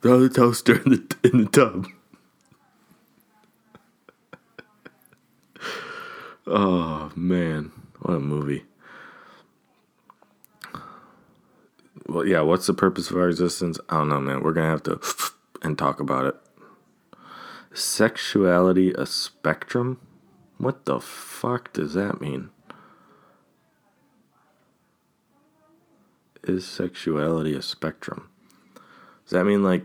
Throw 0.00 0.18
the 0.18 0.28
toaster 0.28 0.82
in 0.82 0.90
the, 0.90 1.16
in 1.22 1.44
the 1.44 1.50
tub. 1.50 1.86
Oh, 6.46 7.12
man. 7.14 7.72
What 8.00 8.14
a 8.14 8.20
movie. 8.20 8.64
well, 12.06 12.26
yeah, 12.26 12.40
what's 12.40 12.66
the 12.66 12.74
purpose 12.74 13.10
of 13.10 13.16
our 13.16 13.28
existence? 13.28 13.78
I 13.88 13.98
don't 13.98 14.08
know, 14.08 14.20
man. 14.20 14.42
We're 14.42 14.52
going 14.52 14.66
to 14.66 14.70
have 14.70 14.82
to 14.84 15.00
and 15.62 15.78
talk 15.78 16.00
about 16.00 16.26
it. 16.26 16.36
Sexuality 17.72 18.92
a 18.92 19.06
spectrum? 19.06 20.00
What 20.58 20.84
the 20.84 21.00
fuck 21.00 21.72
does 21.72 21.94
that 21.94 22.20
mean? 22.20 22.50
Is 26.44 26.66
sexuality 26.66 27.54
a 27.54 27.62
spectrum? 27.62 28.28
Does 29.24 29.30
that 29.30 29.44
mean 29.44 29.62
like 29.62 29.84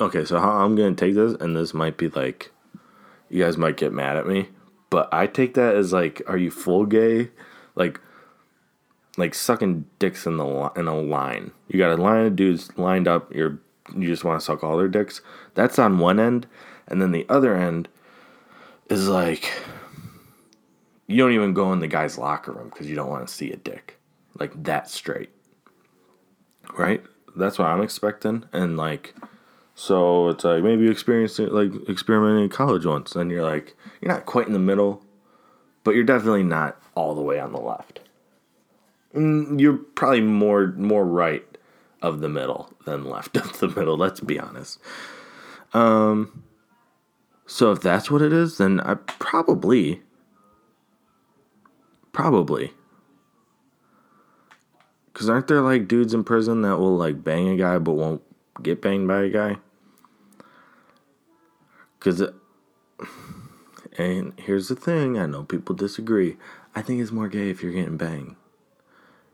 Okay, 0.00 0.24
so 0.24 0.38
how 0.38 0.64
I'm 0.64 0.76
going 0.76 0.94
to 0.94 1.04
take 1.04 1.16
this 1.16 1.34
and 1.40 1.56
this 1.56 1.74
might 1.74 1.96
be 1.96 2.08
like 2.08 2.52
you 3.30 3.42
guys 3.42 3.56
might 3.56 3.76
get 3.76 3.92
mad 3.92 4.16
at 4.16 4.26
me, 4.26 4.48
but 4.90 5.08
I 5.12 5.26
take 5.26 5.54
that 5.54 5.74
as 5.76 5.92
like 5.92 6.22
are 6.26 6.36
you 6.36 6.50
full 6.50 6.86
gay? 6.86 7.30
Like 7.74 8.00
like 9.16 9.34
sucking 9.34 9.84
dicks 9.98 10.26
in 10.26 10.36
the 10.36 10.72
in 10.76 10.86
a 10.86 10.98
line. 10.98 11.52
You 11.68 11.78
got 11.78 11.98
a 11.98 12.02
line 12.02 12.26
of 12.26 12.36
dudes 12.36 12.76
lined 12.78 13.08
up. 13.08 13.34
You're 13.34 13.58
you 13.96 14.06
just 14.06 14.24
want 14.24 14.40
to 14.40 14.44
suck 14.44 14.62
all 14.62 14.76
their 14.76 14.88
dicks. 14.88 15.20
That's 15.54 15.78
on 15.78 15.98
one 15.98 16.20
end, 16.20 16.46
and 16.86 17.00
then 17.00 17.12
the 17.12 17.26
other 17.28 17.56
end 17.56 17.88
is 18.88 19.08
like 19.08 19.52
you 21.06 21.16
don't 21.16 21.32
even 21.32 21.54
go 21.54 21.72
in 21.72 21.80
the 21.80 21.88
guy's 21.88 22.18
locker 22.18 22.52
room 22.52 22.68
because 22.68 22.88
you 22.88 22.96
don't 22.96 23.10
want 23.10 23.26
to 23.26 23.32
see 23.32 23.50
a 23.50 23.56
dick 23.56 23.98
like 24.38 24.62
that 24.64 24.88
straight. 24.90 25.30
Right? 26.76 27.02
That's 27.36 27.58
what 27.58 27.68
I'm 27.68 27.82
expecting, 27.82 28.44
and 28.52 28.76
like. 28.76 29.14
So 29.78 30.30
it's 30.30 30.42
like 30.42 30.64
maybe 30.64 30.82
you 30.82 30.90
experienced 30.90 31.38
it 31.38 31.52
like 31.52 31.70
experimenting 31.88 32.42
in 32.42 32.50
college 32.50 32.84
once, 32.84 33.14
and 33.14 33.30
you're 33.30 33.44
like 33.44 33.76
you're 34.00 34.12
not 34.12 34.26
quite 34.26 34.48
in 34.48 34.52
the 34.52 34.58
middle, 34.58 35.04
but 35.84 35.94
you're 35.94 36.02
definitely 36.02 36.42
not 36.42 36.82
all 36.96 37.14
the 37.14 37.22
way 37.22 37.38
on 37.38 37.52
the 37.52 37.60
left. 37.60 38.00
Mm, 39.14 39.60
you're 39.60 39.76
probably 39.76 40.20
more 40.20 40.72
more 40.72 41.06
right 41.06 41.44
of 42.02 42.18
the 42.18 42.28
middle 42.28 42.72
than 42.86 43.04
left 43.04 43.36
of 43.36 43.60
the 43.60 43.68
middle. 43.68 43.96
Let's 43.96 44.18
be 44.18 44.40
honest. 44.40 44.80
Um. 45.72 46.42
So 47.46 47.70
if 47.70 47.80
that's 47.80 48.10
what 48.10 48.20
it 48.20 48.32
is, 48.32 48.58
then 48.58 48.80
I 48.80 48.94
probably, 48.94 50.02
probably, 52.12 52.72
because 55.12 55.30
aren't 55.30 55.46
there 55.46 55.60
like 55.60 55.86
dudes 55.86 56.14
in 56.14 56.24
prison 56.24 56.62
that 56.62 56.78
will 56.78 56.96
like 56.96 57.22
bang 57.22 57.48
a 57.48 57.56
guy 57.56 57.78
but 57.78 57.92
won't 57.92 58.22
get 58.60 58.82
banged 58.82 59.06
by 59.06 59.22
a 59.22 59.28
guy? 59.28 59.58
Because, 61.98 62.22
uh, 62.22 62.32
and 63.98 64.32
here's 64.38 64.68
the 64.68 64.76
thing, 64.76 65.18
I 65.18 65.26
know 65.26 65.44
people 65.44 65.74
disagree. 65.74 66.36
I 66.74 66.82
think 66.82 67.00
it's 67.00 67.10
more 67.10 67.28
gay 67.28 67.50
if 67.50 67.62
you're 67.62 67.72
getting 67.72 67.96
banged. 67.96 68.36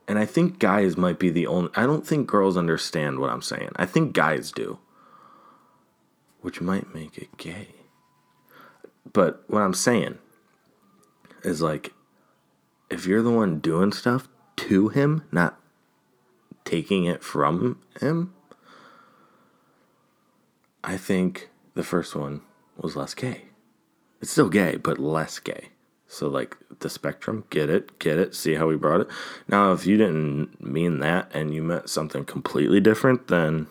And 0.06 0.18
I 0.18 0.26
think 0.26 0.58
guys 0.58 0.96
might 0.96 1.18
be 1.18 1.30
the 1.30 1.46
only. 1.46 1.70
I 1.74 1.84
don't 1.84 2.06
think 2.06 2.26
girls 2.26 2.56
understand 2.56 3.18
what 3.18 3.30
I'm 3.30 3.42
saying. 3.42 3.70
I 3.76 3.86
think 3.86 4.12
guys 4.12 4.52
do. 4.52 4.78
Which 6.42 6.60
might 6.60 6.94
make 6.94 7.16
it 7.16 7.36
gay. 7.38 7.68
But 9.10 9.44
what 9.46 9.62
I'm 9.62 9.74
saying 9.74 10.18
is 11.42 11.62
like, 11.62 11.94
if 12.90 13.06
you're 13.06 13.22
the 13.22 13.30
one 13.30 13.60
doing 13.60 13.92
stuff 13.92 14.28
to 14.56 14.88
him, 14.88 15.24
not 15.32 15.58
taking 16.64 17.04
it 17.04 17.22
from 17.22 17.78
him, 17.98 18.34
I 20.82 20.98
think 20.98 21.48
the 21.74 21.82
first 21.82 22.14
one 22.14 22.42
was 22.82 22.96
less 22.96 23.14
gay. 23.14 23.42
It's 24.20 24.30
still 24.30 24.48
gay, 24.48 24.76
but 24.76 24.98
less 24.98 25.38
gay. 25.38 25.68
So 26.06 26.28
like 26.28 26.56
the 26.80 26.88
spectrum, 26.88 27.44
get 27.50 27.68
it, 27.68 27.98
get 27.98 28.18
it, 28.18 28.34
see 28.34 28.54
how 28.54 28.66
we 28.66 28.76
brought 28.76 29.00
it. 29.00 29.08
Now 29.48 29.72
if 29.72 29.86
you 29.86 29.96
didn't 29.96 30.62
mean 30.62 31.00
that 31.00 31.30
and 31.34 31.54
you 31.54 31.62
meant 31.62 31.90
something 31.90 32.24
completely 32.24 32.80
different, 32.80 33.28
then 33.28 33.66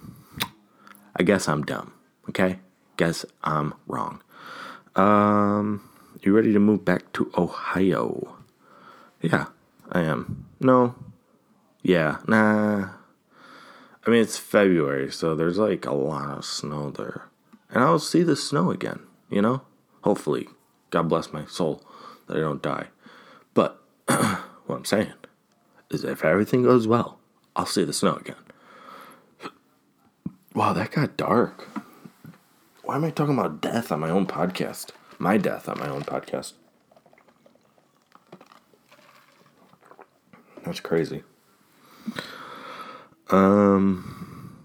I 1.16 1.24
guess 1.24 1.48
I'm 1.48 1.63
dumb. 1.63 1.94
Okay? 2.30 2.60
Guess 2.98 3.26
I'm 3.44 3.74
wrong. 3.88 4.22
Um 4.96 5.89
you 6.22 6.36
ready 6.36 6.54
to 6.54 6.60
move 6.60 6.86
back 6.86 7.12
to 7.13 7.32
Ohio? 7.38 8.38
Yeah, 9.22 9.48
I 9.92 10.02
am. 10.02 10.46
No. 10.60 10.96
Yeah, 11.82 12.18
nah. 12.28 12.89
I 14.06 14.10
mean 14.10 14.22
it's 14.22 14.38
February, 14.38 15.12
so 15.12 15.34
there's 15.34 15.58
like 15.58 15.86
a 15.86 15.94
lot 15.94 16.38
of 16.38 16.46
snow 16.46 16.92
there. 16.92 17.24
And 17.74 17.84
I'll 17.84 17.98
see 17.98 18.22
the 18.22 18.36
snow 18.36 18.70
again, 18.70 19.00
you 19.32 19.42
know? 19.42 19.64
Hopefully. 20.04 20.48
God 20.92 21.10
bless 21.10 21.34
my 21.34 21.46
soul 21.46 21.84
that 22.28 22.38
I 22.38 22.40
don't 22.40 22.62
die. 22.62 22.88
But 23.56 23.82
what 24.06 24.76
I'm 24.76 24.86
saying 24.86 25.12
is 25.90 26.04
if 26.04 26.24
everything 26.24 26.62
goes 26.62 26.88
well, 26.88 27.18
I'll 27.56 27.66
see 27.66 27.84
the 27.84 27.92
snow 27.92 28.14
again. 28.18 28.36
Wow, 30.54 30.74
that 30.74 30.92
got 30.92 31.18
dark. 31.18 31.68
Why 32.84 32.96
am 32.96 33.06
I 33.06 33.10
talking 33.10 33.34
about 33.34 33.60
death 33.60 33.92
on 33.92 34.02
my 34.02 34.10
own 34.12 34.28
podcast? 34.28 34.92
My 35.18 35.38
death 35.38 35.68
on 35.68 35.80
my 35.80 35.90
own 35.90 36.04
podcast. 36.04 36.54
That's 40.64 40.80
crazy. 40.80 41.24
Um 43.32 44.60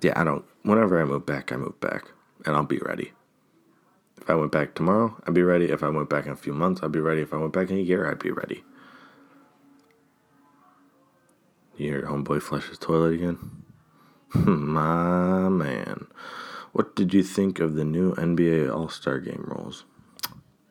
Yeah, 0.00 0.12
I 0.14 0.22
don't 0.22 0.44
whenever 0.64 1.00
I 1.00 1.04
move 1.04 1.24
back, 1.24 1.52
I 1.52 1.56
move 1.56 1.78
back 1.80 2.10
and 2.44 2.56
I'll 2.56 2.64
be 2.64 2.78
ready. 2.78 3.12
If 4.20 4.28
I 4.28 4.34
went 4.34 4.52
back 4.52 4.74
tomorrow, 4.74 5.16
I'd 5.26 5.34
be 5.34 5.42
ready. 5.42 5.66
If 5.66 5.82
I 5.82 5.88
went 5.88 6.10
back 6.10 6.26
in 6.26 6.32
a 6.32 6.36
few 6.36 6.54
months, 6.54 6.82
I'd 6.82 6.92
be 6.92 7.00
ready. 7.00 7.20
If 7.20 7.32
I 7.32 7.36
went 7.36 7.52
back 7.52 7.70
in 7.70 7.76
a 7.76 7.80
year, 7.80 8.10
I'd 8.10 8.18
be 8.18 8.30
ready. 8.30 8.64
You 11.76 11.90
hear 11.90 12.02
homeboy 12.02 12.40
flush 12.40 12.68
toilet 12.78 13.14
again? 13.14 13.64
My 14.34 15.48
man. 15.48 16.06
What 16.72 16.96
did 16.96 17.12
you 17.12 17.22
think 17.22 17.60
of 17.60 17.74
the 17.74 17.84
new 17.84 18.14
NBA 18.14 18.74
All 18.74 18.88
Star 18.88 19.18
Game 19.20 19.44
rules? 19.46 19.84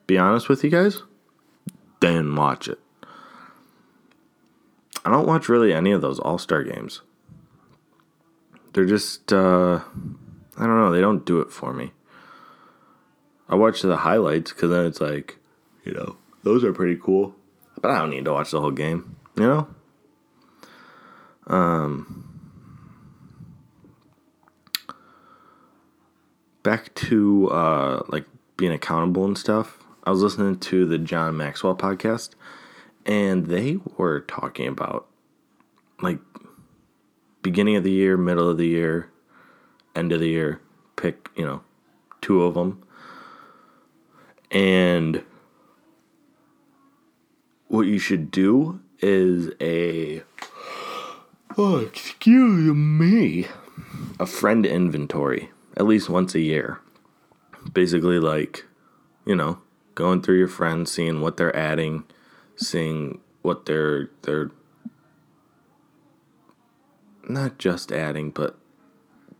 Be 0.06 0.18
honest 0.18 0.48
with 0.48 0.64
you 0.64 0.70
guys, 0.70 1.02
didn't 2.00 2.34
watch 2.34 2.68
it. 2.68 2.78
I 5.04 5.10
don't 5.10 5.26
watch 5.26 5.48
really 5.48 5.72
any 5.72 5.92
of 5.92 6.00
those 6.00 6.18
All 6.18 6.38
Star 6.38 6.62
games. 6.62 7.02
They're 8.74 8.84
just, 8.84 9.32
uh, 9.32 9.80
I 10.56 10.66
don't 10.66 10.80
know, 10.80 10.92
they 10.92 11.00
don't 11.00 11.24
do 11.24 11.40
it 11.40 11.50
for 11.50 11.72
me. 11.72 11.92
I 13.48 13.54
watch 13.54 13.82
the 13.82 13.96
highlights 13.96 14.52
because 14.52 14.70
then 14.70 14.86
it's 14.86 15.00
like, 15.00 15.38
you 15.84 15.92
know, 15.92 16.16
those 16.42 16.64
are 16.64 16.72
pretty 16.72 16.98
cool. 17.00 17.34
But 17.80 17.92
I 17.92 17.98
don't 17.98 18.10
need 18.10 18.24
to 18.24 18.32
watch 18.32 18.50
the 18.50 18.60
whole 18.60 18.70
game, 18.70 19.16
you 19.36 19.44
know? 19.44 19.68
Um, 21.46 22.24
back 26.62 26.94
to 26.94 27.48
uh, 27.50 28.02
like 28.08 28.24
being 28.56 28.72
accountable 28.72 29.24
and 29.24 29.38
stuff. 29.38 29.78
I 30.02 30.10
was 30.10 30.22
listening 30.22 30.58
to 30.58 30.86
the 30.86 30.98
John 30.98 31.36
Maxwell 31.36 31.76
podcast, 31.76 32.30
and 33.06 33.46
they 33.46 33.78
were 33.96 34.20
talking 34.20 34.66
about 34.66 35.06
like 36.00 36.18
beginning 37.44 37.76
of 37.76 37.84
the 37.84 37.92
year, 37.92 38.16
middle 38.16 38.50
of 38.50 38.58
the 38.58 38.66
year, 38.66 39.12
end 39.94 40.10
of 40.10 40.18
the 40.18 40.28
year. 40.28 40.60
Pick, 40.96 41.28
you 41.36 41.44
know, 41.44 41.62
two 42.20 42.42
of 42.42 42.54
them 42.54 42.84
and 44.54 45.22
what 47.66 47.86
you 47.86 47.98
should 47.98 48.30
do 48.30 48.80
is 49.00 49.50
a 49.60 50.22
oh 51.58 51.78
excuse 51.78 52.72
me 52.72 53.46
a 54.20 54.24
friend 54.24 54.64
inventory 54.64 55.50
at 55.76 55.84
least 55.84 56.08
once 56.08 56.36
a 56.36 56.40
year. 56.40 56.78
Basically 57.72 58.20
like, 58.20 58.64
you 59.26 59.34
know, 59.34 59.58
going 59.96 60.22
through 60.22 60.38
your 60.38 60.48
friends, 60.48 60.92
seeing 60.92 61.20
what 61.20 61.36
they're 61.36 61.56
adding, 61.56 62.04
seeing 62.54 63.20
what 63.42 63.66
they're 63.66 64.10
they're 64.22 64.52
not 67.28 67.58
just 67.58 67.92
adding, 67.92 68.30
but 68.30 68.58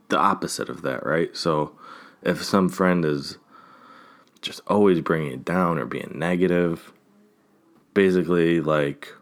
the 0.09 0.17
opposite 0.17 0.69
of 0.69 0.81
that, 0.83 1.05
right? 1.05 1.35
So 1.35 1.77
if 2.21 2.43
some 2.43 2.69
friend 2.69 3.05
is 3.05 3.37
just 4.45 4.61
always 4.67 5.01
bringing 5.01 5.31
it 5.31 5.43
down 5.43 5.79
or 5.79 5.85
being 5.85 6.11
negative. 6.13 6.93
Basically, 7.93 8.61
like, 8.61 9.13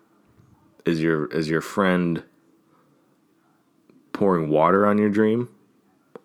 is 0.86 1.02
your 1.02 1.26
is 1.28 1.50
your 1.50 1.62
friend 1.62 2.24
pouring 4.12 4.50
water 4.50 4.86
on 4.86 4.98
your 4.98 5.10
dream, 5.10 5.50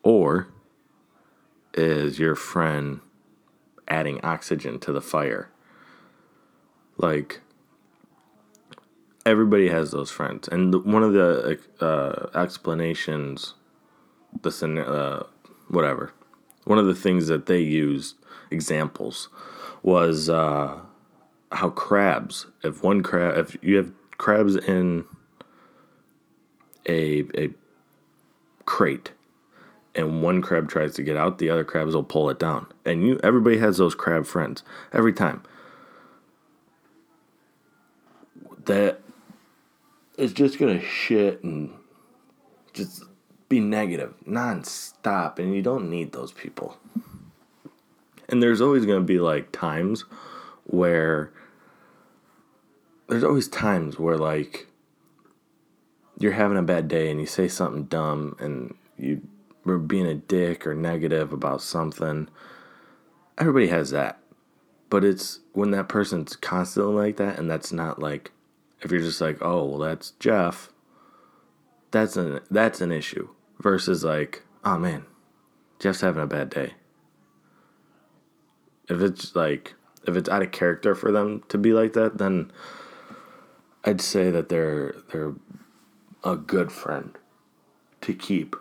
or 0.03 0.49
is 1.75 2.19
your 2.19 2.35
friend 2.35 3.01
adding 3.87 4.21
oxygen 4.25 4.81
to 4.81 4.93
the 4.93 5.01
fire? 5.01 5.51
Like, 6.97 7.41
everybody 9.29 9.69
has 9.69 9.91
those 9.91 10.11
friends, 10.11 10.49
and 10.49 10.75
one 10.85 11.03
of 11.03 11.13
the 11.13 11.59
uh, 11.81 12.29
explanations, 12.35 13.55
the 14.43 14.51
uh, 14.87 15.27
whatever, 15.69 16.13
one 16.65 16.79
of 16.79 16.87
the 16.87 16.95
things 16.95 17.29
that 17.29 17.47
they 17.47 17.61
used 17.61 18.17
examples 18.51 19.29
was 19.83 20.29
uh, 20.29 20.79
how 21.53 21.71
crabs, 21.71 22.47
if 22.65 22.83
one 22.83 23.03
crab, 23.03 23.37
if 23.37 23.57
you 23.63 23.77
have 23.77 23.93
crabs 24.17 24.57
in 24.57 25.05
a 26.87 27.25
a 27.37 27.51
crate 28.65 29.13
and 29.95 30.23
one 30.23 30.41
crab 30.41 30.69
tries 30.69 30.95
to 30.95 31.03
get 31.03 31.17
out, 31.17 31.39
the 31.39 31.51
other 31.51 31.65
crabs 31.65 31.95
will 31.95 32.03
pull 32.03 32.31
it 32.31 32.39
down. 32.39 32.67
And 32.85 33.07
you 33.07 33.21
everybody 33.23 33.59
has 33.59 33.77
those 33.77 33.95
crab 33.95 34.27
friends 34.27 34.63
every 34.93 35.13
time. 35.13 35.43
That 38.65 39.01
is 40.19 40.33
just 40.33 40.59
gonna 40.59 40.81
shit 40.81 41.43
and 41.43 41.73
just 42.75 43.05
be 43.49 43.61
negative 43.61 44.15
nonstop, 44.27 45.39
and 45.39 45.55
you 45.55 45.63
don't 45.63 45.89
need 45.89 46.13
those 46.13 46.33
people. 46.33 46.77
And 48.29 48.43
there's 48.43 48.61
always 48.61 48.85
to 48.85 49.01
be 49.01 49.19
like 49.19 49.53
times 49.53 50.05
where 50.65 51.33
there's 53.09 53.25
always 53.25 53.49
times 53.49 53.99
where 53.99 54.19
like 54.19 54.67
you're 56.19 56.33
having 56.33 56.59
a 56.59 56.63
bad 56.63 56.89
day 56.89 57.11
and 57.11 57.21
you 57.21 57.27
say 57.27 57.49
something 57.49 57.85
dumb 57.85 58.37
and 58.39 58.75
you 58.99 59.23
were 59.65 59.79
being 59.79 60.07
a 60.07 60.15
dick 60.15 60.67
or 60.67 60.75
negative 60.75 61.33
about 61.33 61.63
something. 61.63 62.29
Everybody 63.39 63.69
has 63.69 63.91
that. 63.91 64.19
But 64.91 65.05
it's 65.05 65.41
when 65.53 65.71
that 65.71 65.89
person's 65.89 66.37
constantly 66.37 66.95
like 66.95 67.17
that 67.17 67.39
and 67.39 67.51
that's 67.51 67.73
not 67.73 67.99
like 67.99 68.33
if 68.81 68.91
you're 68.91 69.01
just 69.01 69.21
like, 69.21 69.39
"Oh, 69.41 69.65
well 69.65 69.79
that's 69.79 70.13
Jeff." 70.13 70.71
That's 71.91 72.17
an 72.17 72.41
that's 72.51 72.81
an 72.81 72.93
issue 72.93 73.29
versus 73.61 74.05
like, 74.05 74.45
"Oh 74.65 74.79
man, 74.79 75.07
Jeff's 75.79 76.03
having 76.03 76.23
a 76.23 76.27
bad 76.27 76.51
day." 76.51 76.75
If 78.89 79.01
it's 79.01 79.35
like 79.35 79.75
if 80.07 80.17
it's 80.17 80.29
out 80.29 80.43
of 80.43 80.53
character 80.53 80.95
for 80.95 81.13
them 81.13 81.43
to 81.49 81.59
be 81.59 81.73
like 81.73 81.93
that, 81.95 82.19
then 82.19 82.51
I'd 83.85 84.01
say 84.01 84.31
that 84.31 84.49
they're 84.49 84.95
they're 85.13 85.35
a 86.25 86.37
good 86.37 86.73
friend 86.73 87.17
to 88.03 88.15
keep. 88.15 88.57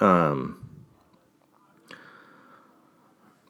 Um 0.00 0.62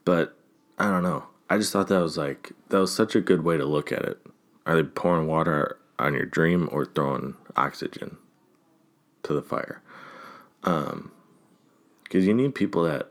but 0.04 0.38
I 0.78 0.90
don't 0.90 1.02
know. 1.02 1.26
I 1.48 1.58
just 1.58 1.72
thought 1.72 1.88
that 1.88 2.02
was 2.02 2.18
like 2.18 2.52
that 2.68 2.78
was 2.78 2.94
such 2.94 3.14
a 3.14 3.20
good 3.20 3.44
way 3.44 3.56
to 3.56 3.64
look 3.64 3.92
at 3.92 4.02
it. 4.02 4.18
Are 4.64 4.76
they 4.76 4.82
pouring 4.82 5.26
water 5.26 5.78
on 5.98 6.14
your 6.14 6.26
dream 6.26 6.68
or 6.72 6.84
throwing 6.84 7.36
oxygen 7.56 8.16
to 9.22 9.32
the 9.32 9.42
fire? 9.42 9.82
Um 10.64 11.12
cuz 12.10 12.26
you 12.26 12.34
need 12.34 12.54
people 12.54 12.82
that 12.84 13.10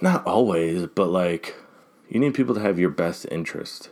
not 0.00 0.24
always, 0.26 0.86
but 0.86 1.08
like 1.08 1.56
you 2.08 2.20
need 2.20 2.34
people 2.34 2.54
to 2.54 2.60
have 2.60 2.78
your 2.78 2.90
best 2.90 3.26
interest. 3.30 3.90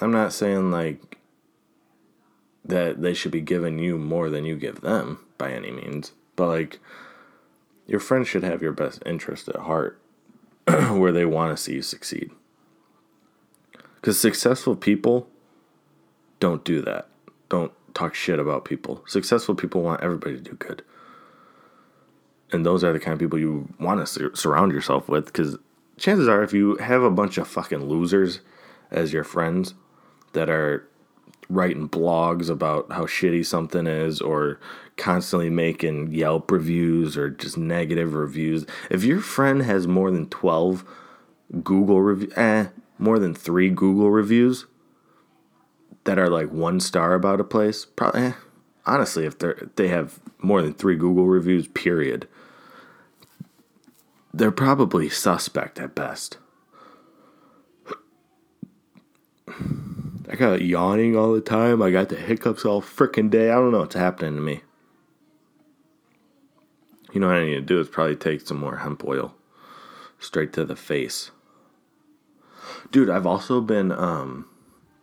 I'm 0.00 0.12
not 0.12 0.32
saying 0.32 0.70
like 0.70 1.18
that 2.64 3.02
they 3.02 3.14
should 3.14 3.32
be 3.32 3.40
giving 3.40 3.78
you 3.78 3.98
more 3.98 4.30
than 4.30 4.44
you 4.44 4.56
give 4.56 4.80
them 4.80 5.20
by 5.36 5.52
any 5.52 5.70
means, 5.70 6.12
but 6.36 6.48
like 6.48 6.80
your 7.86 8.00
friends 8.00 8.28
should 8.28 8.44
have 8.44 8.62
your 8.62 8.72
best 8.72 9.02
interest 9.04 9.48
at 9.48 9.56
heart 9.56 10.00
where 10.66 11.12
they 11.12 11.24
want 11.24 11.56
to 11.56 11.62
see 11.62 11.74
you 11.74 11.82
succeed. 11.82 12.30
Because 13.96 14.18
successful 14.18 14.74
people 14.76 15.28
don't 16.40 16.64
do 16.64 16.82
that. 16.82 17.08
Don't 17.48 17.72
talk 17.94 18.14
shit 18.14 18.38
about 18.38 18.64
people. 18.64 19.04
Successful 19.06 19.54
people 19.54 19.82
want 19.82 20.02
everybody 20.02 20.36
to 20.36 20.42
do 20.42 20.54
good 20.54 20.82
and 22.52 22.66
those 22.66 22.84
are 22.84 22.92
the 22.92 23.00
kind 23.00 23.14
of 23.14 23.18
people 23.18 23.38
you 23.38 23.68
want 23.80 24.00
to 24.00 24.06
sur- 24.06 24.34
surround 24.34 24.72
yourself 24.72 25.08
with 25.08 25.26
because 25.26 25.56
chances 25.96 26.28
are 26.28 26.42
if 26.42 26.52
you 26.52 26.76
have 26.76 27.02
a 27.02 27.10
bunch 27.10 27.38
of 27.38 27.48
fucking 27.48 27.88
losers 27.88 28.40
as 28.90 29.12
your 29.12 29.24
friends 29.24 29.74
that 30.34 30.50
are 30.50 30.86
writing 31.52 31.88
blogs 31.88 32.48
about 32.48 32.90
how 32.90 33.04
shitty 33.04 33.44
something 33.44 33.86
is 33.86 34.20
or 34.20 34.58
constantly 34.96 35.50
making 35.50 36.12
Yelp 36.12 36.50
reviews 36.50 37.16
or 37.16 37.30
just 37.30 37.58
negative 37.58 38.14
reviews. 38.14 38.66
If 38.90 39.04
your 39.04 39.20
friend 39.20 39.62
has 39.62 39.86
more 39.86 40.10
than 40.10 40.28
12 40.28 40.84
Google 41.62 42.00
reviews, 42.02 42.32
eh, 42.36 42.66
more 42.98 43.18
than 43.18 43.34
3 43.34 43.70
Google 43.70 44.10
reviews 44.10 44.66
that 46.04 46.18
are 46.18 46.28
like 46.28 46.50
one 46.50 46.80
star 46.80 47.14
about 47.14 47.40
a 47.40 47.44
place, 47.44 47.84
probably 47.84 48.22
eh, 48.22 48.32
honestly 48.86 49.26
if 49.26 49.38
they 49.38 49.52
they 49.76 49.88
have 49.88 50.20
more 50.38 50.62
than 50.62 50.74
3 50.74 50.96
Google 50.96 51.26
reviews 51.26 51.68
period, 51.68 52.26
they're 54.32 54.50
probably 54.50 55.08
suspect 55.08 55.78
at 55.78 55.94
best. 55.94 56.38
I 60.32 60.34
got 60.34 60.62
yawning 60.62 61.14
all 61.14 61.34
the 61.34 61.42
time. 61.42 61.82
I 61.82 61.90
got 61.90 62.08
the 62.08 62.16
hiccups 62.16 62.64
all 62.64 62.80
freaking 62.80 63.28
day. 63.28 63.50
I 63.50 63.56
don't 63.56 63.70
know 63.70 63.80
what's 63.80 63.94
happening 63.94 64.34
to 64.36 64.40
me. 64.40 64.62
You 67.12 67.20
know 67.20 67.26
what 67.26 67.36
I 67.36 67.44
need 67.44 67.54
to 67.56 67.60
do 67.60 67.78
is 67.78 67.88
probably 67.90 68.16
take 68.16 68.40
some 68.40 68.58
more 68.58 68.78
hemp 68.78 69.04
oil 69.04 69.34
straight 70.18 70.54
to 70.54 70.64
the 70.64 70.74
face. 70.74 71.32
Dude, 72.90 73.10
I've 73.10 73.26
also 73.26 73.60
been 73.60 73.92
um, 73.92 74.48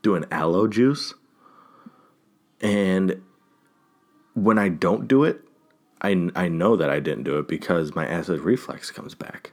doing 0.01 0.25
aloe 0.31 0.67
juice. 0.67 1.13
And 2.59 3.21
when 4.33 4.57
I 4.57 4.69
don't 4.69 5.07
do 5.07 5.23
it, 5.25 5.41
I, 6.01 6.31
I 6.35 6.47
know 6.47 6.75
that 6.75 6.89
I 6.89 6.99
didn't 6.99 7.25
do 7.25 7.37
it 7.37 7.47
because 7.47 7.93
my 7.93 8.07
acid 8.07 8.39
reflux 8.39 8.89
comes 8.89 9.13
back. 9.13 9.51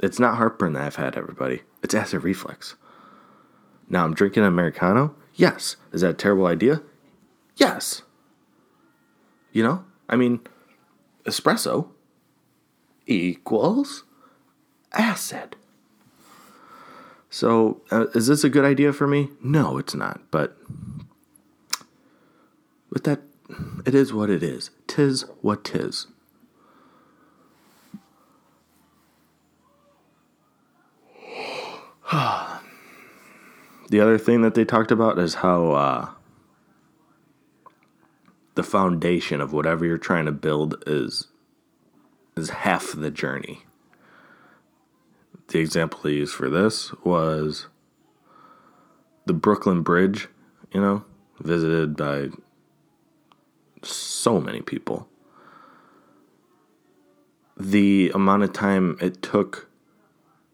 It's 0.00 0.18
not 0.18 0.38
heartburn 0.38 0.72
that 0.72 0.82
I've 0.82 0.96
had, 0.96 1.16
everybody. 1.16 1.62
It's 1.84 1.94
acid 1.94 2.24
reflux. 2.24 2.74
Now 3.88 4.04
I'm 4.04 4.14
drinking 4.14 4.42
an 4.42 4.48
Americano. 4.48 5.14
Yes. 5.34 5.76
Is 5.92 6.00
that 6.00 6.10
a 6.10 6.14
terrible 6.14 6.46
idea? 6.46 6.82
Yes. 7.56 8.02
You 9.52 9.62
know? 9.62 9.84
I 10.08 10.16
mean, 10.16 10.40
espresso 11.24 11.88
equals 13.06 14.04
acid. 14.92 15.56
So, 17.28 17.82
uh, 17.90 18.06
is 18.14 18.28
this 18.28 18.44
a 18.44 18.48
good 18.48 18.64
idea 18.64 18.92
for 18.92 19.06
me? 19.06 19.28
No, 19.42 19.78
it's 19.78 19.94
not. 19.94 20.20
But, 20.30 20.56
but 22.90 23.04
that 23.04 23.20
it 23.84 23.94
is 23.94 24.12
what 24.12 24.30
it 24.30 24.42
is. 24.42 24.70
Tis 24.86 25.26
what 25.42 25.64
tis. 25.64 26.06
the 33.96 34.02
other 34.02 34.18
thing 34.18 34.42
that 34.42 34.54
they 34.54 34.64
talked 34.66 34.90
about 34.90 35.18
is 35.18 35.36
how 35.36 35.72
uh, 35.72 36.10
the 38.54 38.62
foundation 38.62 39.40
of 39.40 39.54
whatever 39.54 39.86
you're 39.86 39.96
trying 39.96 40.26
to 40.26 40.32
build 40.32 40.84
is 40.86 41.28
is 42.36 42.50
half 42.50 42.92
the 42.92 43.10
journey. 43.10 43.62
The 45.48 45.60
example 45.60 46.00
they 46.02 46.10
used 46.10 46.34
for 46.34 46.50
this 46.50 46.92
was 47.04 47.68
the 49.24 49.32
Brooklyn 49.32 49.80
Bridge, 49.80 50.28
you 50.74 50.80
know, 50.82 51.02
visited 51.40 51.96
by 51.96 52.28
so 53.82 54.38
many 54.38 54.60
people. 54.60 55.08
The 57.56 58.12
amount 58.14 58.42
of 58.42 58.52
time 58.52 58.98
it 59.00 59.22
took 59.22 59.70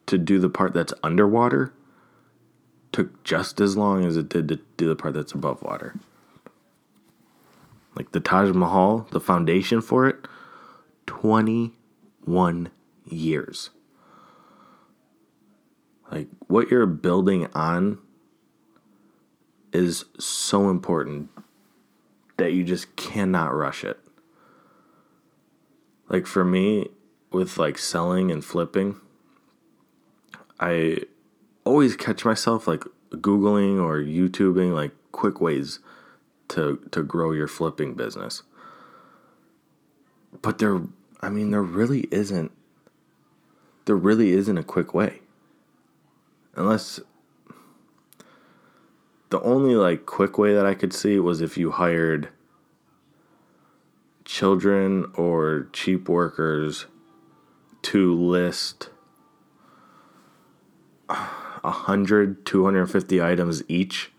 to 0.07 0.17
do 0.17 0.39
the 0.39 0.49
part 0.49 0.75
that's 0.75 0.95
underwater 1.03 1.73
took 2.93 3.25
just 3.25 3.61
as 3.61 3.77
long 3.77 4.05
as 4.05 4.17
it 4.17 4.29
did 4.29 4.49
to 4.49 4.61
do 4.77 4.89
the 4.89 4.97
part 4.97 5.15
that's 5.15 5.33
above 5.33 5.63
water. 5.63 5.95
Like 7.95 8.13
the 8.13 8.21
Taj 8.21 8.55
Mahal, 8.55 9.07
the 9.11 9.21
foundation 9.21 9.81
for 9.81 10.07
it, 10.07 10.17
21 11.07 12.71
years. 13.07 13.71
Like 16.11 16.29
what 16.47 16.71
you're 16.71 16.87
building 16.87 17.49
on 17.55 17.99
is 19.73 20.05
so 20.19 20.69
important 20.69 21.31
that 22.37 22.53
you 22.53 22.65
just 22.65 22.95
cannot 22.97 23.55
rush 23.55 23.85
it. 23.85 23.99
Like 26.09 26.27
for 26.27 26.45
me, 26.45 26.89
with 27.31 27.57
like 27.57 27.79
selling 27.79 28.31
and 28.31 28.45
flipping, 28.45 29.01
I 30.61 30.99
always 31.65 31.97
catch 31.97 32.25
myself 32.25 32.67
like 32.67 32.85
Googling 33.11 33.81
or 33.81 33.99
YouTubing 33.99 34.75
like 34.75 34.93
quick 35.13 35.41
ways 35.41 35.79
to 36.49 36.79
to 36.91 37.03
grow 37.03 37.33
your 37.33 37.49
flipping 37.49 37.95
business. 37.95 38.43
But 40.41 40.59
there 40.59 40.81
I 41.21 41.29
mean 41.29 41.51
there 41.51 41.63
really 41.63 42.09
isn't 42.11 42.53
there 43.85 43.97
really 43.97 44.33
isn't 44.33 44.59
a 44.59 44.63
quick 44.63 44.95
way. 44.95 45.21
Unless 46.55 47.01
the 49.31 49.41
only 49.41 49.75
like 49.75 50.05
quick 50.05 50.37
way 50.37 50.55
that 50.55 50.67
I 50.67 50.75
could 50.75 50.93
see 50.93 51.19
was 51.19 51.41
if 51.41 51.57
you 51.57 51.71
hired 51.71 52.29
children 54.25 55.11
or 55.15 55.69
cheap 55.73 56.09
workers 56.09 56.87
to 57.83 58.15
list 58.15 58.91
100 61.63 62.45
250 62.45 63.23
items 63.23 63.63
each 63.69 64.13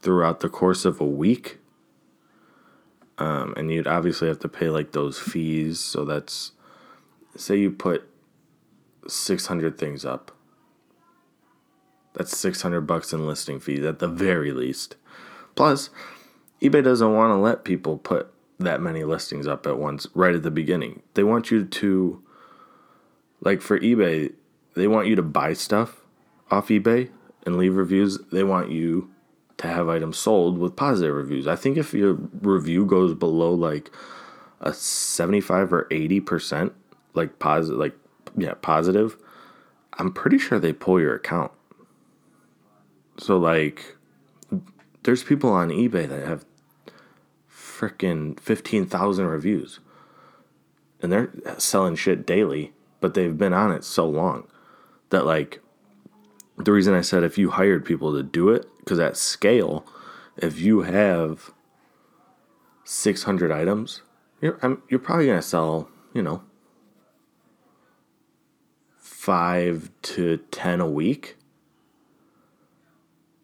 throughout 0.00 0.40
the 0.40 0.48
course 0.48 0.84
of 0.84 1.00
a 1.00 1.04
week 1.04 1.58
um, 3.18 3.54
and 3.56 3.72
you'd 3.72 3.86
obviously 3.86 4.28
have 4.28 4.38
to 4.38 4.48
pay 4.48 4.68
like 4.68 4.92
those 4.92 5.18
fees 5.18 5.80
so 5.80 6.04
that's 6.04 6.52
say 7.36 7.56
you 7.56 7.70
put 7.70 8.08
600 9.08 9.78
things 9.78 10.04
up 10.04 10.36
that's 12.16 12.36
600 12.38 12.80
bucks 12.80 13.12
in 13.12 13.26
listing 13.26 13.60
fees 13.60 13.84
at 13.84 13.98
the 13.98 14.08
very 14.08 14.50
least. 14.50 14.96
Plus, 15.54 15.90
eBay 16.62 16.82
doesn't 16.82 17.14
want 17.14 17.30
to 17.30 17.36
let 17.36 17.62
people 17.62 17.98
put 17.98 18.32
that 18.58 18.80
many 18.80 19.04
listings 19.04 19.46
up 19.46 19.66
at 19.66 19.78
once 19.78 20.06
right 20.14 20.34
at 20.34 20.42
the 20.42 20.50
beginning. 20.50 21.02
They 21.12 21.22
want 21.22 21.50
you 21.50 21.64
to 21.66 22.22
like 23.42 23.60
for 23.60 23.78
eBay, 23.78 24.32
they 24.74 24.88
want 24.88 25.08
you 25.08 25.14
to 25.14 25.22
buy 25.22 25.52
stuff 25.52 26.05
off 26.50 26.68
eBay 26.68 27.10
and 27.44 27.56
leave 27.56 27.76
reviews. 27.76 28.18
They 28.32 28.44
want 28.44 28.70
you 28.70 29.10
to 29.58 29.68
have 29.68 29.88
items 29.88 30.18
sold 30.18 30.58
with 30.58 30.76
positive 30.76 31.14
reviews. 31.14 31.46
I 31.46 31.56
think 31.56 31.76
if 31.76 31.94
your 31.94 32.14
review 32.14 32.84
goes 32.84 33.14
below 33.14 33.52
like 33.54 33.90
a 34.60 34.72
75 34.72 35.72
or 35.72 35.84
80% 35.90 36.72
like 37.14 37.38
positive 37.38 37.78
like 37.78 37.94
yeah, 38.36 38.54
positive, 38.60 39.16
I'm 39.94 40.12
pretty 40.12 40.38
sure 40.38 40.58
they 40.58 40.72
pull 40.72 41.00
your 41.00 41.14
account. 41.14 41.52
So 43.18 43.38
like 43.38 43.96
there's 45.04 45.24
people 45.24 45.50
on 45.50 45.70
eBay 45.70 46.08
that 46.08 46.26
have 46.26 46.44
freaking 47.50 48.38
15,000 48.40 49.26
reviews. 49.26 49.80
And 51.02 51.12
they're 51.12 51.30
selling 51.58 51.94
shit 51.94 52.26
daily, 52.26 52.72
but 53.00 53.14
they've 53.14 53.36
been 53.36 53.52
on 53.52 53.70
it 53.70 53.84
so 53.84 54.08
long 54.08 54.46
that 55.10 55.26
like 55.26 55.60
the 56.58 56.72
reason 56.72 56.94
I 56.94 57.00
said 57.00 57.22
if 57.22 57.38
you 57.38 57.50
hired 57.50 57.84
people 57.84 58.12
to 58.14 58.22
do 58.22 58.48
it 58.50 58.66
because 58.78 58.98
at 58.98 59.16
scale, 59.16 59.86
if 60.36 60.58
you 60.60 60.82
have 60.82 61.52
600 62.84 63.50
items, 63.50 64.02
you're 64.40 64.58
I'm, 64.62 64.82
you're 64.88 65.00
probably 65.00 65.26
gonna 65.26 65.42
sell 65.42 65.88
you 66.12 66.22
know 66.22 66.42
five 68.98 69.90
to 70.02 70.38
ten 70.50 70.80
a 70.80 70.88
week. 70.88 71.36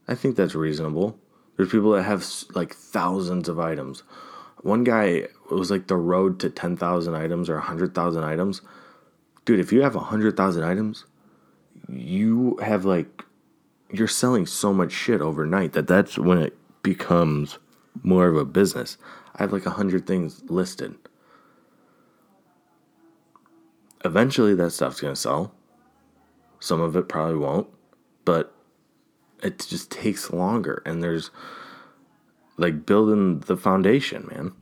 I 0.07 0.14
think 0.14 0.37
that's 0.37 0.55
reasonable. 0.55 1.18
There's 1.57 1.70
people 1.70 1.92
that 1.92 2.03
have 2.03 2.27
like 2.55 2.75
thousands 2.75 3.48
of 3.48 3.59
items. 3.59 4.03
One 4.62 4.85
guy 4.85 5.05
it 5.05 5.33
was 5.51 5.70
like 5.70 5.87
the 5.87 5.96
road 5.96 6.38
to 6.40 6.51
10,000 6.51 7.14
items 7.14 7.51
or 7.51 7.55
100,000 7.55 8.25
items. 8.25 8.62
Dude, 9.44 9.61
if 9.61 9.72
you 9.72 9.83
have 9.83 9.94
100,000 9.94 10.64
items, 10.64 11.05
you 11.92 12.57
have 12.62 12.85
like 12.85 13.24
you're 13.90 14.09
selling 14.09 14.46
so 14.46 14.72
much 14.72 14.92
shit 14.92 15.20
overnight 15.20 15.72
that 15.72 15.87
that's 15.87 16.18
when 16.18 16.38
it 16.38 16.57
becomes 16.83 17.59
more 18.02 18.26
of 18.28 18.37
a 18.37 18.44
business. 18.44 18.96
I 19.37 19.42
have 19.42 19.52
like 19.52 19.66
a 19.66 19.70
hundred 19.70 20.07
things 20.07 20.42
listed. 20.48 20.94
Eventually, 24.05 24.55
that 24.55 24.70
stuff's 24.70 25.00
gonna 25.00 25.14
sell. 25.14 25.55
Some 26.59 26.81
of 26.81 26.96
it 26.96 27.09
probably 27.09 27.37
won't, 27.37 27.68
but 28.24 28.55
it 29.42 29.59
just 29.68 29.90
takes 29.90 30.33
longer. 30.33 30.83
And 30.87 31.02
there's 31.02 31.31
like 32.57 32.87
building 32.87 33.40
the 33.40 33.57
foundation, 33.57 34.28
man. 34.31 34.52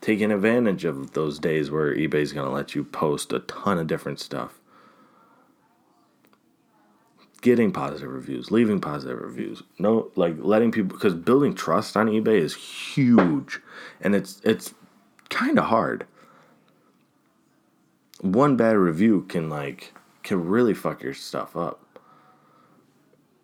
Taking 0.00 0.30
advantage 0.30 0.84
of 0.84 1.12
those 1.12 1.38
days 1.38 1.70
where 1.70 1.94
eBay's 1.94 2.32
gonna 2.32 2.52
let 2.52 2.74
you 2.74 2.84
post 2.84 3.32
a 3.32 3.40
ton 3.40 3.78
of 3.78 3.86
different 3.86 4.20
stuff 4.20 4.60
getting 7.44 7.70
positive 7.70 8.10
reviews, 8.10 8.50
leaving 8.50 8.80
positive 8.80 9.20
reviews. 9.20 9.62
No, 9.78 10.10
like 10.16 10.34
letting 10.38 10.72
people 10.72 10.96
because 10.96 11.12
building 11.12 11.54
trust 11.54 11.94
on 11.94 12.06
eBay 12.06 12.38
is 12.40 12.54
huge, 12.54 13.60
and 14.00 14.14
it's 14.14 14.40
it's 14.44 14.72
kind 15.28 15.58
of 15.58 15.66
hard. 15.66 16.06
One 18.22 18.56
bad 18.56 18.76
review 18.78 19.26
can 19.28 19.50
like 19.50 19.92
can 20.22 20.48
really 20.48 20.72
fuck 20.72 21.02
your 21.02 21.12
stuff 21.12 21.54
up. 21.54 22.00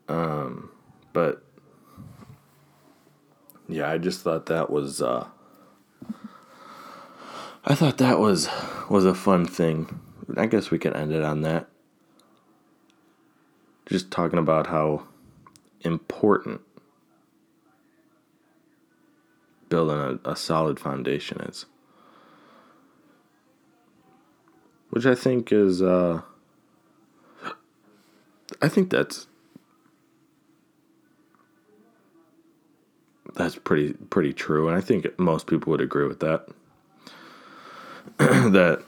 Um, 0.08 0.70
but 1.12 1.44
yeah, 3.68 3.90
I 3.90 3.98
just 3.98 4.22
thought 4.22 4.46
that 4.46 4.70
was 4.70 5.02
uh 5.02 5.26
I 7.66 7.74
thought 7.74 7.98
that 7.98 8.18
was 8.18 8.48
was 8.88 9.04
a 9.04 9.14
fun 9.14 9.44
thing. 9.44 10.00
I 10.38 10.46
guess 10.46 10.70
we 10.70 10.78
can 10.78 10.94
end 10.94 11.12
it 11.12 11.22
on 11.22 11.42
that 11.42 11.69
just 13.90 14.10
talking 14.12 14.38
about 14.38 14.68
how 14.68 15.02
important 15.80 16.60
building 19.68 20.20
a, 20.24 20.30
a 20.30 20.36
solid 20.36 20.78
foundation 20.78 21.40
is. 21.40 21.66
Which 24.90 25.06
I 25.06 25.14
think 25.14 25.52
is, 25.52 25.82
uh, 25.82 26.22
I 28.62 28.68
think 28.68 28.90
that's 28.90 29.26
that's 33.34 33.56
pretty 33.56 33.92
pretty 33.92 34.32
true, 34.32 34.68
and 34.68 34.76
I 34.76 34.80
think 34.80 35.06
most 35.18 35.46
people 35.46 35.70
would 35.70 35.80
agree 35.80 36.06
with 36.06 36.20
that. 36.20 36.48
that 38.18 38.82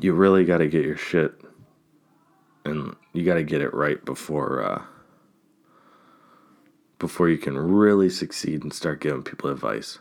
you 0.00 0.14
really 0.14 0.44
got 0.44 0.58
to 0.58 0.68
get 0.68 0.84
your 0.84 0.96
shit 0.96 1.39
and 2.64 2.94
you 3.12 3.24
got 3.24 3.34
to 3.34 3.42
get 3.42 3.60
it 3.60 3.74
right 3.74 4.04
before 4.04 4.62
uh, 4.62 4.82
before 6.98 7.28
you 7.28 7.38
can 7.38 7.58
really 7.58 8.10
succeed 8.10 8.62
and 8.62 8.72
start 8.72 9.00
giving 9.00 9.22
people 9.22 9.50
advice. 9.50 9.98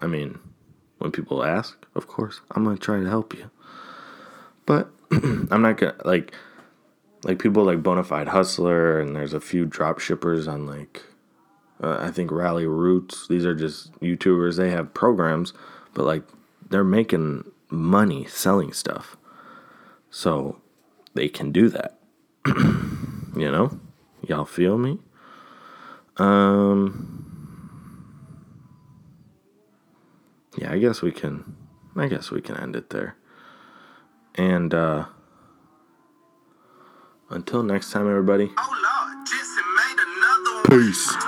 I 0.00 0.06
mean, 0.06 0.38
when 0.98 1.10
people 1.10 1.42
ask, 1.42 1.84
of 1.94 2.06
course, 2.06 2.40
I'm 2.52 2.64
gonna 2.64 2.76
try 2.76 3.00
to 3.00 3.08
help 3.08 3.34
you, 3.34 3.50
but 4.64 4.90
I'm 5.10 5.62
not 5.62 5.76
gonna 5.78 5.96
like 6.04 6.34
like 7.24 7.38
people 7.38 7.64
like 7.64 7.82
Bonafide 7.82 8.28
Hustler, 8.28 9.00
and 9.00 9.16
there's 9.16 9.32
a 9.32 9.40
few 9.40 9.64
drop 9.64 9.98
shippers 9.98 10.46
on 10.46 10.66
like 10.66 11.02
uh, 11.82 11.98
I 12.00 12.10
think 12.10 12.30
Rally 12.30 12.66
Roots. 12.66 13.26
These 13.28 13.44
are 13.44 13.54
just 13.54 13.92
YouTubers. 14.00 14.56
They 14.56 14.70
have 14.70 14.94
programs, 14.94 15.52
but 15.94 16.04
like 16.04 16.22
they're 16.68 16.84
making 16.84 17.50
money 17.68 18.24
selling 18.26 18.72
stuff. 18.72 19.16
So 20.10 20.60
they 21.14 21.28
can 21.28 21.52
do 21.52 21.68
that. 21.68 21.98
you 22.46 23.50
know? 23.50 23.78
Y'all 24.26 24.44
feel 24.44 24.78
me? 24.78 24.98
Um 26.16 27.12
Yeah, 30.56 30.72
I 30.72 30.78
guess 30.78 31.02
we 31.02 31.12
can 31.12 31.56
I 31.96 32.08
guess 32.08 32.30
we 32.30 32.40
can 32.40 32.56
end 32.56 32.76
it 32.76 32.90
there. 32.90 33.16
And 34.34 34.72
uh 34.72 35.06
until 37.30 37.62
next 37.62 37.90
time 37.90 38.08
everybody. 38.08 38.50
Oh 38.56 38.70
Lord, 38.82 39.26
Peace. 40.68 41.25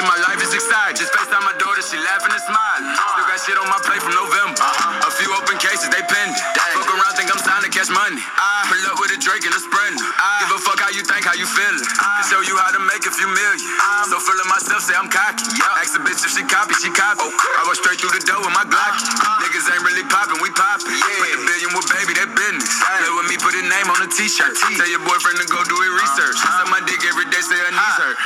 My 0.00 0.16
life 0.24 0.40
is 0.40 0.56
exciting. 0.56 0.96
Just 0.96 1.12
FaceTime 1.12 1.44
my 1.44 1.52
daughter, 1.60 1.84
she 1.84 2.00
laughing 2.00 2.32
and 2.32 2.40
smiling. 2.48 2.88
Still 2.96 3.28
got 3.28 3.38
shit 3.44 3.56
on 3.60 3.68
my 3.68 3.76
plate 3.84 4.00
from 4.00 4.16
November. 4.16 4.56
Uh-huh. 4.56 5.08
A 5.08 5.10
few 5.20 5.28
open 5.36 5.60
cases, 5.60 5.92
they 5.92 6.00
pending. 6.08 6.32
Fuck 6.72 6.88
around, 6.88 7.12
think 7.20 7.28
I'm 7.28 7.36
signed 7.44 7.68
to 7.68 7.72
catch 7.72 7.92
money. 7.92 8.16
I 8.16 8.64
pull 8.72 8.80
up 8.88 8.96
with 8.96 9.12
a 9.12 9.20
Drake 9.20 9.44
and 9.44 9.52
a 9.52 9.60
Sprint. 9.60 10.00
Uh. 10.00 10.40
Give 10.40 10.56
a 10.56 10.60
fuck 10.64 10.80
how 10.80 10.88
you 10.96 11.04
think, 11.04 11.28
how 11.28 11.36
you 11.36 11.44
feeling. 11.44 11.84
Uh. 12.00 12.24
Can 12.24 12.24
show 12.32 12.40
you 12.40 12.56
how 12.56 12.72
to 12.72 12.80
make 12.88 13.04
a 13.04 13.12
few 13.12 13.28
million. 13.28 13.60
So 14.08 14.16
feeling 14.16 14.48
myself, 14.48 14.80
say 14.88 14.96
I'm 14.96 15.12
cocky. 15.12 15.44
Ask 15.76 15.92
a 15.98 16.00
bitch 16.00 16.24
if 16.24 16.32
she 16.32 16.42
copy, 16.48 16.72
she 16.80 16.88
copy. 16.88 17.28
I 17.28 17.60
go 17.68 17.76
straight 17.76 18.00
through 18.00 18.16
the 18.16 18.24
door 18.24 18.40
with 18.40 18.54
my 18.56 18.64
Glock. 18.64 18.96
Me, 23.32 23.40
put 23.40 23.56
a 23.56 23.64
name 23.64 23.88
on 23.88 24.00
a 24.04 24.08
t-shirt. 24.12 24.52
Tell 24.60 24.90
your 24.92 25.00
boyfriend 25.08 25.40
to 25.40 25.48
go 25.48 25.64
do 25.64 25.72
it 25.72 25.92
research. 25.96 26.36
Uh-huh. 26.36 26.60
Suck 26.60 26.68
my 26.68 26.80
dick 26.84 27.00
every 27.08 27.24
day, 27.32 27.40
say 27.40 27.56
uh-huh. 27.56 27.64
her 27.64 27.72
knees 27.72 27.96
hurt. 27.96 28.16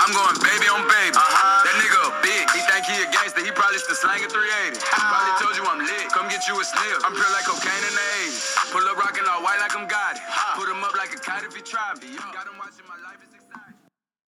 I'm 0.00 0.12
going 0.16 0.36
baby 0.40 0.66
on 0.72 0.88
baby. 0.88 1.12
Uh-huh. 1.12 1.68
That 1.68 1.74
nigga 1.76 1.98
a 2.08 2.12
big. 2.24 2.44
He 2.56 2.60
think 2.64 2.88
he 2.88 2.96
a 3.04 3.08
gangster. 3.12 3.44
He 3.44 3.52
probably 3.52 3.80
still 3.84 3.98
slanging 3.98 4.32
380. 4.32 4.80
Probably 4.80 5.34
told 5.36 5.54
you 5.60 5.64
I'm 5.68 5.84
lit. 5.84 6.08
Come 6.16 6.32
get 6.32 6.48
you 6.48 6.56
a 6.56 6.64
sniff. 6.64 7.04
I'm 7.04 7.12
pure 7.12 7.28
like 7.36 7.44
cocaine 7.44 7.84
in 7.84 7.92
the 7.92 8.06
80s. 8.24 8.72
Pull 8.72 8.84
up 8.88 8.96
rockin' 8.96 9.28
all 9.28 9.44
white 9.44 9.60
like 9.60 9.76
I'm 9.76 9.84
got 9.84 10.16
it. 10.16 10.24
Put 10.56 10.72
him 10.72 10.80
up 10.80 10.96
like 10.96 11.12
a 11.12 11.20
kite 11.20 11.44
if 11.44 11.52
he 11.52 11.60
try 11.60 11.92
me. 12.00 12.16
Got 12.16 12.48
him 12.48 12.56
watching 12.56 12.88
my 12.88 12.96
life. 13.04 13.13